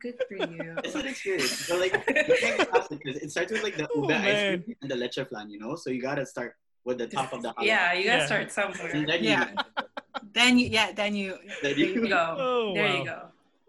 good 0.00 0.16
for 0.28 0.36
you. 0.36 0.74
It's 0.84 0.94
an 0.94 1.06
experience. 1.06 1.50
So 1.66 1.76
like, 1.78 1.92
you 1.92 2.36
can't 2.40 2.70
pass 2.70 2.90
it 2.90 3.00
'cause 3.04 3.16
it 3.16 3.30
starts 3.30 3.52
with 3.52 3.62
like 3.62 3.76
the 3.76 3.88
Oh, 3.94 4.02
ube 4.02 4.10
ice 4.12 4.62
cream 4.64 4.76
and 4.82 4.90
the 4.90 4.96
leche 4.96 5.18
flan, 5.28 5.50
you 5.50 5.58
know. 5.58 5.76
So 5.76 5.90
you 5.90 6.00
gotta 6.02 6.24
start 6.26 6.56
with 6.84 6.98
the 6.98 7.06
top 7.06 7.32
of 7.32 7.42
the 7.42 7.52
hello. 7.52 7.66
Yeah, 7.66 7.92
you 7.94 8.04
gotta 8.04 8.18
Yeah. 8.18 8.26
start 8.26 8.42
And 8.42 8.52
somewhere. 8.52 8.92
then 8.92 9.22
you- 9.24 9.30
Yeah. 9.30 9.52
Then 10.32 10.58
you, 10.58 10.66
yeah, 10.68 10.92
then 10.92 11.14
you. 11.14 11.38
Then 11.46 11.56
There 11.62 11.78
you 11.78 11.86
you- 12.02 12.08
go. 12.08 12.36
Oh, 12.38 12.74
there 12.74 12.84
wow. 12.88 12.96
you 12.98 13.04
go. 13.04 13.20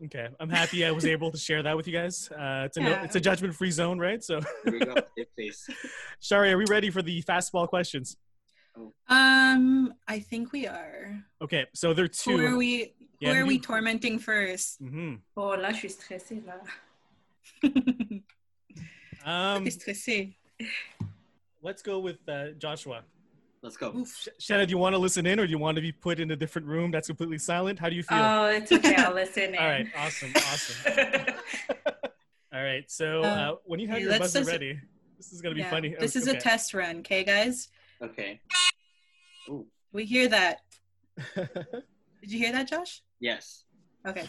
Okay, 0.05 0.27
I'm 0.39 0.49
happy 0.49 0.85
I 0.85 0.91
was 0.91 1.05
able 1.15 1.31
to 1.31 1.37
share 1.37 1.63
that 1.63 1.75
with 1.75 1.87
you 1.87 1.93
guys. 1.93 2.29
Uh, 2.31 2.63
it's 2.67 2.77
a 2.77 2.81
no, 2.81 2.89
Yeah. 2.89 3.03
it's 3.03 3.15
a 3.15 3.19
judgment 3.19 3.55
free 3.55 3.71
zone, 3.71 3.97
right? 3.99 4.23
So, 4.23 4.39
There 4.63 4.73
we 4.73 4.79
go. 4.79 4.95
It 5.15 5.29
face. 5.35 5.67
Shari, 6.19 6.51
are 6.51 6.57
we 6.57 6.65
ready 6.69 6.89
for 6.91 7.01
the 7.01 7.21
fastball 7.23 7.67
questions? 7.67 8.15
Um, 9.09 9.93
I 10.07 10.19
think 10.19 10.51
we 10.51 10.67
are. 10.67 11.23
Okay, 11.41 11.65
so 11.73 11.93
there 11.95 12.05
are 12.05 12.07
two. 12.09 12.37
Who 12.37 12.45
are 12.45 12.57
we? 12.57 12.93
Who 13.19 13.27
Yeah, 13.27 13.39
are 13.39 13.45
we 13.45 13.55
you- 13.55 13.61
tormenting 13.61 14.19
first? 14.19 14.77
hmm 14.79 15.15
Oh, 15.35 15.55
là, 15.57 15.71
je 15.71 15.79
suis 15.79 15.89
stressée, 15.89 16.41
là. 16.45 16.61
Um, 19.25 19.65
Qu'est-ce 19.65 20.05
que 20.05 20.33
let's 21.61 21.81
go 21.81 21.99
with 21.99 22.17
uh, 22.29 22.51
Joshua. 22.57 23.03
Let's 23.61 23.75
go. 23.75 23.91
Oof. 23.93 24.07
Sh- 24.15 24.29
Shenna, 24.39 24.65
do 24.65 24.71
you 24.71 24.77
want 24.77 24.93
to 24.93 24.99
listen 24.99 25.25
in, 25.25 25.37
or 25.39 25.45
do 25.45 25.51
you 25.51 25.57
want 25.57 25.75
to 25.75 25.81
be 25.81 25.91
put 25.91 26.19
in 26.21 26.31
a 26.31 26.35
different 26.35 26.65
room 26.67 26.91
that's 26.91 27.07
completely 27.07 27.37
silent? 27.37 27.77
How 27.77 27.89
do 27.89 27.95
you 27.95 28.03
feel? 28.03 28.17
Oh, 28.19 28.45
it's 28.45 28.71
okay. 28.71 28.95
I'll 28.95 29.13
listen 29.13 29.53
in. 29.53 29.55
All 29.59 29.67
right, 29.67 29.87
awesome, 29.97 30.31
awesome. 30.35 30.93
All 32.53 32.63
right, 32.63 32.89
so 32.89 33.21
uh, 33.23 33.27
Uh, 33.27 33.55
when 33.65 33.79
you 33.81 33.87
have 33.87 33.95
okay, 33.97 34.03
your 34.03 34.11
let's 34.11 34.21
buzzer 34.33 34.39
just- 34.39 34.51
ready, 34.51 34.79
this 35.17 35.33
is 35.33 35.41
gonna 35.41 35.55
be 35.55 35.61
Yeah, 35.61 35.69
funny. 35.71 35.95
This 35.99 36.15
Oh, 36.15 36.19
is 36.19 36.27
a 36.27 36.37
test 36.37 36.73
run, 36.73 36.99
okay, 36.99 37.23
guys? 37.25 37.67
Okay. 38.01 38.39
Ooh. 39.49 39.65
We 39.91 40.05
hear 40.05 40.29
that. 40.29 40.61
Did 41.35 42.31
you 42.31 42.39
hear 42.39 42.51
that, 42.53 42.69
Josh? 42.69 43.01
Yes. 43.19 43.63
Okay. 44.05 44.25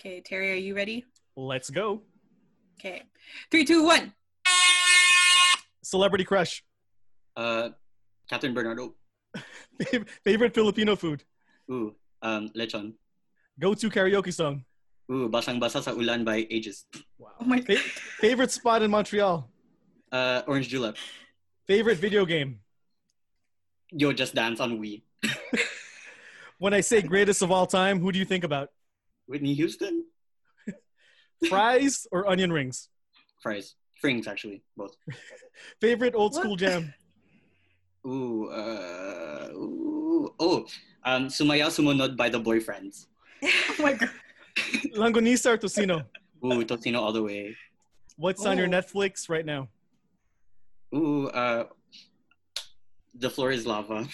Okay, 0.00 0.20
Terry, 0.20 0.52
are 0.52 0.60
you 0.60 0.74
ready? 0.74 1.04
Let's 1.36 1.70
go. 1.70 2.02
Okay. 2.78 3.02
Three, 3.50 3.64
two, 3.64 3.84
one. 3.84 4.12
Celebrity 5.82 6.24
crush. 6.24 6.64
Uh, 7.36 7.70
Kathryn 8.30 8.54
Bernardo. 8.54 8.94
Favorite 10.24 10.54
Filipino 10.54 10.96
food. 10.96 11.24
Ooh. 11.70 11.94
Um, 12.22 12.48
lechon. 12.56 12.94
Go-to 13.60 13.90
karaoke 13.90 14.32
song. 14.32 14.64
Ooh, 15.12 15.28
basang 15.28 15.60
basa 15.60 15.82
sa 15.82 15.92
ulan 15.92 16.24
by 16.24 16.46
Aegis. 16.48 16.86
Wow. 17.18 17.36
Oh 17.40 17.44
my 17.44 17.60
Fa- 17.60 17.76
favorite 18.20 18.50
spot 18.50 18.80
in 18.82 18.90
Montreal. 18.90 19.48
Uh, 20.10 20.42
Orange 20.46 20.68
Julep. 20.68 20.96
Favorite 21.66 21.98
video 21.98 22.24
game. 22.24 22.60
Yo, 23.92 24.12
just 24.12 24.34
dance 24.34 24.60
on 24.60 24.80
Wii. 24.80 25.02
When 26.64 26.72
I 26.72 26.80
say 26.80 27.02
greatest 27.02 27.42
of 27.42 27.52
all 27.52 27.66
time, 27.66 28.00
who 28.00 28.10
do 28.10 28.18
you 28.18 28.24
think 28.24 28.42
about? 28.42 28.70
Whitney 29.26 29.52
Houston. 29.52 30.06
Fries 31.50 32.06
or 32.10 32.26
onion 32.26 32.50
rings? 32.50 32.88
Fries. 33.42 33.74
Frings, 34.02 34.26
actually, 34.26 34.62
both. 34.74 34.96
Favorite 35.82 36.14
old 36.14 36.34
school 36.34 36.56
jam. 36.56 36.94
Ooh, 38.06 38.48
uh, 38.48 39.48
ooh, 39.52 40.34
oh, 40.40 40.64
um, 41.04 41.26
Sumayaw 41.28 41.68
Sumunod 41.68 42.16
by 42.16 42.30
the 42.30 42.40
Boyfriends. 42.40 43.08
Oh 43.42 43.76
my 43.80 43.92
god. 43.92 44.08
Longganisa 44.96 45.52
or 45.52 45.58
Tocino? 45.58 46.06
Ooh, 46.42 46.64
Tocino 46.64 46.98
all 46.98 47.12
the 47.12 47.22
way. 47.22 47.54
What's 48.16 48.46
on 48.46 48.56
your 48.56 48.68
Oh. 48.68 48.70
Netflix 48.70 49.28
right 49.28 49.44
now? 49.44 49.68
Ooh, 50.94 51.28
uh, 51.28 51.64
The 53.16 53.28
Floor 53.28 53.50
is 53.52 53.66
Lava. 53.66 54.08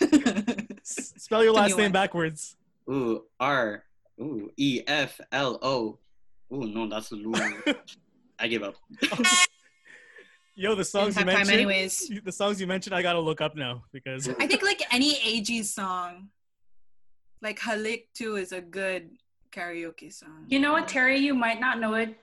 S- 0.00 1.14
spell 1.18 1.44
your 1.44 1.52
last 1.52 1.76
name 1.76 1.86
one. 1.86 1.92
backwards. 1.92 2.56
Ooh, 2.90 3.24
R. 3.38 3.84
Ooh, 4.20 4.50
E 4.56 4.82
F 4.86 5.20
L 5.32 5.58
O. 5.62 5.98
Ooh, 6.52 6.66
no, 6.66 6.88
that's 6.88 7.12
Lou. 7.12 7.32
I 8.38 8.48
give 8.48 8.62
up. 8.62 8.74
Yo, 10.54 10.74
the 10.74 10.84
songs 10.84 11.16
you 11.16 11.24
mentioned. 11.24 11.50
anyways. 11.50 12.10
The 12.24 12.32
songs 12.32 12.60
you 12.60 12.66
mentioned, 12.66 12.94
I 12.94 13.02
gotta 13.02 13.20
look 13.20 13.40
up 13.40 13.56
now 13.56 13.84
because 13.92 14.28
I 14.28 14.46
think 14.46 14.62
like 14.62 14.82
any 14.92 15.16
AG 15.24 15.62
song, 15.62 16.28
like 17.40 17.58
Halik 17.58 18.04
too 18.14 18.36
is 18.36 18.52
a 18.52 18.60
good 18.60 19.10
karaoke 19.52 20.12
song. 20.12 20.44
You 20.48 20.58
know 20.58 20.72
what, 20.72 20.86
Terry? 20.88 21.18
You 21.18 21.34
might 21.34 21.60
not 21.60 21.80
know 21.80 21.94
it 21.94 22.14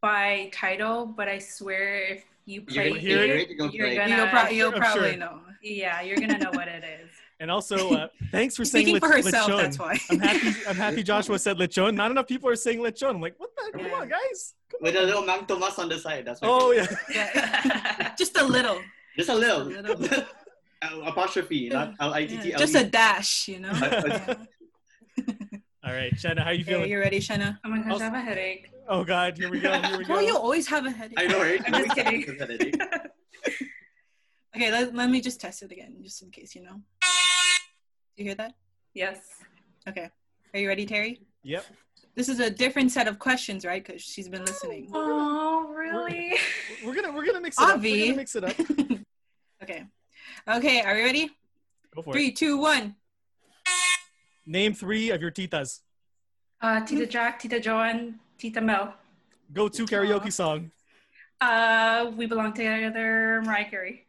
by 0.00 0.50
title, 0.52 1.06
but 1.06 1.28
I 1.28 1.38
swear 1.38 2.00
if 2.00 2.24
you 2.46 2.64
You're 2.68 2.88
gonna 2.88 2.98
hear 3.00 3.24
hear 3.26 3.34
it, 3.36 3.40
it, 3.42 3.48
you're 3.50 3.58
gonna 3.58 3.72
you're 3.72 3.94
gonna, 3.96 4.16
you'll, 4.16 4.26
pro- 4.28 4.48
you'll 4.48 4.72
probably 4.72 5.10
sure. 5.10 5.18
know. 5.18 5.40
yeah, 5.62 6.00
you're 6.00 6.16
gonna 6.16 6.38
know 6.38 6.50
what 6.52 6.68
it 6.68 6.84
is. 6.84 7.10
and 7.40 7.50
also 7.50 7.90
uh, 7.94 8.08
thanks 8.30 8.56
for 8.56 8.64
saying 8.64 8.86
Speaking 8.86 8.94
lech- 8.94 9.02
for 9.02 9.16
herself, 9.16 9.50
lechon. 9.50 9.56
that's 9.62 9.78
why. 9.78 9.98
I'm 10.10 10.20
happy. 10.20 10.52
I'm 10.68 10.76
happy 10.76 11.02
Joshua 11.02 11.38
said 11.38 11.58
lechon. 11.58 11.94
Not 11.94 12.10
enough 12.12 12.28
people 12.28 12.48
are 12.48 12.56
saying 12.56 12.78
lechon. 12.78 13.10
I'm 13.10 13.20
like, 13.20 13.34
what 13.38 13.50
the? 13.56 13.78
Come 13.78 13.92
on, 13.92 14.08
guys. 14.08 14.54
Come 14.70 14.80
With 14.82 14.96
on. 14.96 15.02
a 15.02 15.06
little 15.06 15.24
Mang 15.24 15.44
Tomas 15.46 15.78
on 15.78 15.88
the 15.88 15.98
side. 15.98 16.24
That's 16.24 16.40
Oh 16.42 16.70
yeah. 16.72 16.86
Yeah. 17.12 18.14
Just 18.18 18.38
a 18.38 18.44
little. 18.44 18.80
Just 19.16 19.28
a 19.28 19.34
little. 19.34 19.68
Just 19.70 19.88
a 19.88 19.94
little. 19.96 20.24
Apostrophe, 21.04 21.68
not 21.68 21.94
L 21.98 22.14
I 22.14 22.26
T 22.26 22.36
T 22.38 22.48
Yeah, 22.50 22.54
L. 22.54 22.58
Just 22.60 22.74
a 22.76 22.84
dash, 22.84 23.48
you 23.48 23.58
know? 23.58 23.70
All 25.84 25.92
right, 25.92 26.12
Shenna, 26.14 26.40
how 26.40 26.46
are 26.50 26.52
you 26.52 26.62
Okay, 26.62 26.72
feeling? 26.72 26.90
you 26.90 26.98
ready, 26.98 27.18
Shenna? 27.20 27.58
Oh 27.64 27.68
my 27.70 27.78
gosh, 27.78 27.92
Also- 27.92 28.04
I 28.04 28.08
have 28.08 28.14
a 28.14 28.20
headache. 28.20 28.70
Oh 28.88 29.04
God, 29.04 29.36
here 29.36 29.50
we 29.50 29.60
go. 29.60 29.72
Here 29.82 29.98
we 29.98 30.04
Well, 30.04 30.22
you 30.22 30.36
always 30.36 30.66
have 30.68 30.86
a 30.86 30.90
headache. 30.90 31.18
I 31.18 31.26
know, 31.26 31.40
right? 31.40 31.60
I'm 31.66 31.84
just 31.84 31.94
kidding. 31.96 32.74
Okay, 34.54 34.70
let, 34.72 34.94
let 34.94 35.10
me 35.10 35.20
just 35.20 35.38
test 35.38 35.62
it 35.62 35.70
again, 35.70 35.96
just 36.02 36.22
in 36.22 36.30
case, 36.30 36.54
you 36.54 36.62
know. 36.62 36.72
Do 36.72 38.22
you 38.22 38.24
hear 38.24 38.34
that? 38.36 38.54
yes. 38.94 39.18
Okay. 39.86 40.08
Are 40.54 40.58
you 40.58 40.66
ready, 40.66 40.86
Terry? 40.86 41.20
Yep. 41.42 41.66
This 42.14 42.30
is 42.30 42.40
a 42.40 42.48
different 42.48 42.90
set 42.90 43.06
of 43.06 43.18
questions, 43.18 43.66
right? 43.66 43.84
Because 43.84 44.00
she's 44.00 44.30
been 44.30 44.46
listening. 44.46 44.88
Oh, 44.94 45.68
really? 45.76 46.32
We're 46.82 46.94
gonna 46.94 47.12
we're 47.12 47.26
gonna 47.26 47.42
mix 47.42 47.60
it 47.60 47.64
up. 47.64 47.68
We're 47.68 47.74
Avi. 47.76 48.04
gonna 48.06 48.16
mix 48.16 48.34
it 48.34 48.44
up. 48.44 48.58
okay. 49.62 49.84
Okay, 50.48 50.80
are 50.80 50.96
you 50.96 51.04
ready? 51.04 51.30
Go 51.94 52.00
for 52.00 52.14
Three, 52.14 52.28
it. 52.28 52.36
two, 52.36 52.56
one. 52.56 52.96
Name 54.46 54.72
three 54.72 55.10
of 55.10 55.20
your 55.20 55.30
titas. 55.30 55.80
Uh, 56.60 56.80
Tita 56.84 57.06
Jack, 57.06 57.38
Tita 57.38 57.60
Joan, 57.60 58.18
Tita 58.38 58.60
Mel. 58.60 58.94
Go 59.52 59.68
to 59.68 59.84
karaoke 59.84 60.32
song. 60.32 60.70
Uh, 61.40 62.10
we 62.16 62.26
belong 62.26 62.52
together, 62.52 63.42
Mariah 63.44 63.70
Carey. 63.70 64.06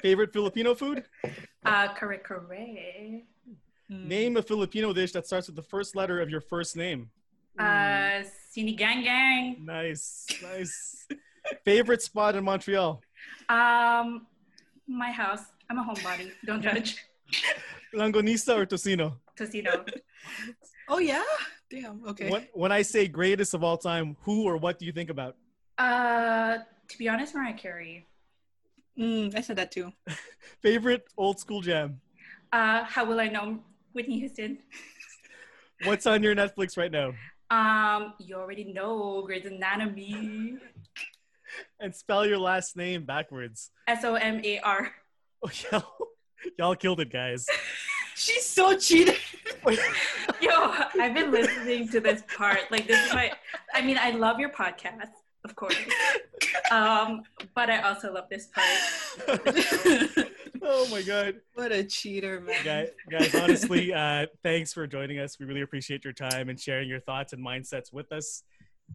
Favorite 0.00 0.32
Filipino 0.32 0.74
food. 0.74 1.04
Uh, 1.64 1.88
kare-kare. 1.94 3.22
Hmm. 3.88 4.08
Name 4.08 4.36
a 4.36 4.42
Filipino 4.42 4.92
dish 4.92 5.12
that 5.12 5.26
starts 5.26 5.46
with 5.46 5.56
the 5.56 5.62
first 5.62 5.94
letter 5.94 6.20
of 6.20 6.28
your 6.28 6.40
first 6.40 6.76
name. 6.76 7.10
Uh, 7.58 8.22
Sinigang 8.54 9.04
Gang. 9.04 9.64
Nice, 9.64 10.26
nice. 10.42 11.06
Favorite 11.64 12.02
spot 12.02 12.34
in 12.34 12.44
Montreal. 12.44 13.00
Um, 13.48 14.26
my 14.88 15.12
house. 15.12 15.44
I'm 15.70 15.78
a 15.78 15.84
homebody. 15.84 16.32
Don't 16.44 16.60
judge. 16.62 16.96
Longganisa 17.94 18.56
or 18.56 18.66
Tocino. 18.66 19.14
Tocino. 19.36 19.88
Oh, 20.88 20.98
yeah? 20.98 21.22
Damn, 21.70 22.02
okay. 22.06 22.30
When, 22.30 22.46
when 22.52 22.72
I 22.72 22.82
say 22.82 23.08
greatest 23.08 23.54
of 23.54 23.64
all 23.64 23.78
time, 23.78 24.16
who 24.22 24.44
or 24.44 24.56
what 24.56 24.78
do 24.78 24.86
you 24.86 24.92
think 24.92 25.10
about? 25.10 25.36
Uh, 25.78 26.58
to 26.88 26.98
be 26.98 27.08
honest, 27.08 27.34
Mariah 27.34 27.54
Carey. 27.54 28.06
Mm, 28.98 29.36
I 29.36 29.40
said 29.40 29.56
that 29.56 29.72
too. 29.72 29.92
Favorite 30.62 31.06
old 31.16 31.40
school 31.40 31.60
jam. 31.60 32.00
Uh, 32.52 32.84
how 32.84 33.04
will 33.04 33.20
I 33.20 33.28
know 33.28 33.58
Whitney 33.92 34.20
Houston? 34.20 34.58
What's 35.84 36.06
on 36.06 36.22
your 36.22 36.34
Netflix 36.34 36.76
right 36.76 36.92
now? 36.92 37.12
Um, 37.50 38.14
you 38.18 38.36
already 38.36 38.72
know 38.72 39.22
Grey's 39.26 39.46
Anatomy. 39.46 40.58
And 41.80 41.94
spell 41.94 42.26
your 42.26 42.38
last 42.38 42.76
name 42.76 43.04
backwards. 43.04 43.70
S 43.86 44.04
O 44.04 44.14
M 44.14 44.40
A 44.44 44.60
R. 44.60 44.92
Oh, 45.42 45.50
y'all, 45.72 45.84
y'all 46.58 46.76
killed 46.76 47.00
it, 47.00 47.12
guys. 47.12 47.46
She's 48.14 48.46
so 48.46 48.76
cheated. 48.78 49.16
Yo, 50.40 50.50
I've 51.00 51.14
been 51.14 51.30
listening 51.30 51.88
to 51.88 52.00
this 52.00 52.22
part. 52.36 52.60
Like 52.70 52.86
this 52.86 53.04
is 53.06 53.12
my. 53.12 53.32
I 53.74 53.82
mean, 53.82 53.98
I 54.00 54.10
love 54.10 54.38
your 54.38 54.50
podcast, 54.50 55.10
of 55.44 55.54
course. 55.56 55.76
um, 56.70 57.22
but 57.54 57.70
I 57.70 57.80
also 57.82 58.12
love 58.12 58.24
this 58.30 58.48
part. 58.48 58.66
oh 60.62 60.86
my 60.90 61.02
god. 61.02 61.36
what 61.54 61.72
a 61.72 61.84
cheater, 61.84 62.40
man. 62.40 62.64
Guys, 62.64 62.88
guys 63.10 63.34
honestly, 63.34 63.92
uh, 63.92 64.26
thanks 64.42 64.72
for 64.72 64.86
joining 64.86 65.18
us. 65.18 65.38
We 65.38 65.46
really 65.46 65.62
appreciate 65.62 66.04
your 66.04 66.12
time 66.12 66.48
and 66.48 66.58
sharing 66.60 66.88
your 66.88 67.00
thoughts 67.00 67.32
and 67.32 67.44
mindsets 67.44 67.92
with 67.92 68.12
us. 68.12 68.42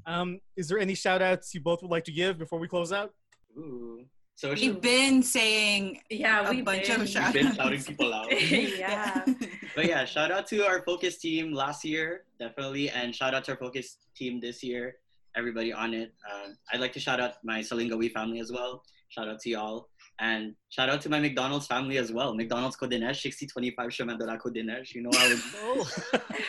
Um, 0.06 0.40
is 0.56 0.68
there 0.68 0.78
any 0.80 0.94
shout 0.96 1.22
outs 1.22 1.54
you 1.56 1.62
both 1.62 1.82
would 1.82 1.92
like 1.92 2.04
to 2.06 2.12
give 2.12 2.38
before 2.38 2.60
we 2.60 2.68
close 2.68 2.92
out? 2.92 3.14
Ooh. 3.58 4.06
So 4.36 4.54
We've 4.54 4.80
been 4.80 5.22
saying 5.22 6.00
Yeah, 6.10 6.48
a 6.48 6.52
we've 6.52 6.64
bunch 6.64 6.84
been- 6.88 7.02
of 7.02 7.08
we've 7.08 7.34
been 7.34 7.52
shouting 7.54 7.84
people 7.84 8.14
out. 8.14 8.32
yeah. 8.52 9.26
But 9.80 9.88
yeah, 9.88 10.04
shout 10.04 10.30
out 10.30 10.46
to 10.48 10.66
our 10.66 10.82
focus 10.82 11.20
team 11.20 11.54
last 11.54 11.86
year, 11.86 12.26
definitely, 12.38 12.90
and 12.90 13.16
shout 13.16 13.34
out 13.34 13.46
to 13.46 13.52
our 13.52 13.58
focus 13.58 13.96
team 14.14 14.42
this 14.42 14.62
year. 14.62 14.96
Everybody 15.38 15.72
on 15.72 15.94
it. 15.94 16.12
Uh, 16.30 16.50
I'd 16.74 16.82
like 16.82 16.92
to 16.92 17.00
shout 17.00 17.22
out 17.22 17.36
my 17.46 17.62
Salingawi 17.62 18.12
family 18.12 18.42
as 18.42 18.52
well. 18.52 18.84
Shout 19.08 19.30
out 19.30 19.40
to 19.40 19.50
y'all. 19.50 19.88
And 20.20 20.54
shout 20.68 20.90
out 20.90 21.00
to 21.04 21.10
my 21.10 21.22
McDonald's 21.22 21.66
family 21.66 21.98
as 21.98 22.12
well. 22.12 22.36
McDonald's 22.36 22.76
Côte-des-Neiges, 22.76 23.22
6025 23.22 23.90
Shamandola 23.90 24.38
Côte-des-Neiges. 24.38 24.94
You 24.96 25.04
know 25.04 25.12
how 25.18 25.26
it 25.28 25.40
Oh. 25.56 25.90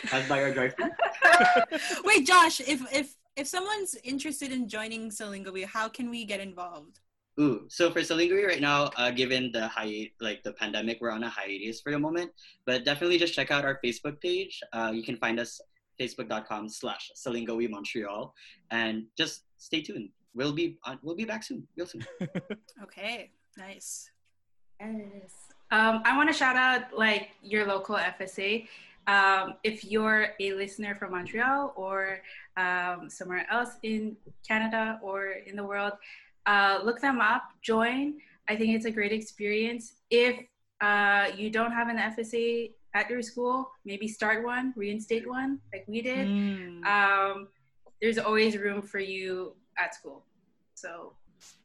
has 0.09 0.27
by 0.27 0.41
our 0.43 0.51
drive 0.53 0.75
Wait, 2.03 2.27
Josh, 2.27 2.59
if 2.59 2.81
if 2.93 3.15
if 3.37 3.47
someone's 3.47 3.95
interested 4.03 4.51
in 4.51 4.67
joining 4.67 5.09
Salingawi, 5.09 5.63
how 5.63 5.87
can 5.87 6.09
we 6.09 6.25
get 6.25 6.41
involved? 6.41 6.99
Ooh, 7.39 7.65
so 7.69 7.89
for 7.91 8.01
Salingawi 8.01 8.45
right 8.45 8.59
now, 8.59 8.91
uh, 8.97 9.09
given 9.09 9.51
the 9.53 9.67
hi- 9.67 10.11
like 10.19 10.43
the 10.43 10.51
pandemic, 10.53 10.99
we're 10.99 11.11
on 11.11 11.23
a 11.23 11.29
hiatus 11.29 11.79
for 11.79 11.91
the 11.91 11.99
moment. 11.99 12.31
But 12.65 12.83
definitely 12.83 13.17
just 13.17 13.33
check 13.33 13.51
out 13.51 13.63
our 13.63 13.79
Facebook 13.83 14.19
page. 14.19 14.61
Uh, 14.73 14.91
you 14.93 15.01
can 15.03 15.15
find 15.15 15.39
us 15.39 15.61
facebook.com 15.99 16.67
slash 16.67 17.11
Salingawi 17.15 17.69
Montreal, 17.69 18.33
and 18.71 19.05
just 19.17 19.43
stay 19.57 19.81
tuned. 19.81 20.09
We'll 20.33 20.53
be 20.53 20.77
on, 20.85 20.99
we'll 21.03 21.15
be 21.15 21.25
back 21.25 21.43
soon, 21.43 21.67
real 21.77 21.85
soon. 21.85 22.05
Okay, 22.83 23.31
nice. 23.57 24.09
Yes. 24.79 25.31
Um, 25.71 26.01
I 26.03 26.17
want 26.17 26.29
to 26.29 26.33
shout 26.33 26.57
out 26.57 26.97
like 26.97 27.29
your 27.41 27.65
local 27.65 27.95
FSA. 27.95 28.67
Um, 29.07 29.55
if 29.63 29.85
you're 29.85 30.29
a 30.39 30.53
listener 30.53 30.95
from 30.95 31.11
Montreal 31.11 31.73
or 31.75 32.19
um, 32.57 33.09
somewhere 33.09 33.45
else 33.49 33.71
in 33.83 34.17
Canada 34.47 34.99
or 35.01 35.35
in 35.45 35.55
the 35.55 35.63
world, 35.63 35.93
uh, 36.45 36.79
look 36.83 37.01
them 37.01 37.19
up, 37.19 37.43
join. 37.61 38.15
I 38.49 38.55
think 38.55 38.75
it's 38.75 38.85
a 38.85 38.91
great 38.91 39.11
experience. 39.11 39.93
If 40.09 40.37
uh, 40.81 41.27
you 41.35 41.49
don't 41.49 41.71
have 41.71 41.89
an 41.89 41.97
FSA 41.97 42.71
at 42.93 43.09
your 43.09 43.21
school, 43.21 43.71
maybe 43.85 44.07
start 44.07 44.43
one, 44.43 44.73
reinstate 44.75 45.27
one, 45.27 45.59
like 45.71 45.85
we 45.87 46.01
did. 46.01 46.27
Mm. 46.27 46.85
Um, 46.85 47.47
there's 48.01 48.17
always 48.17 48.57
room 48.57 48.81
for 48.81 48.99
you 48.99 49.53
at 49.77 49.95
school. 49.95 50.25
So 50.73 51.13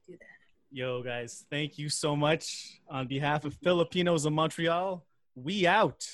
do 0.06 0.12
that. 0.12 0.26
Yo, 0.70 1.02
guys, 1.02 1.44
thank 1.50 1.78
you 1.78 1.88
so 1.88 2.14
much. 2.14 2.80
On 2.88 3.06
behalf 3.06 3.44
of 3.44 3.54
Filipinos 3.54 4.26
of 4.26 4.32
Montreal, 4.32 5.04
we 5.34 5.66
out. 5.66 6.06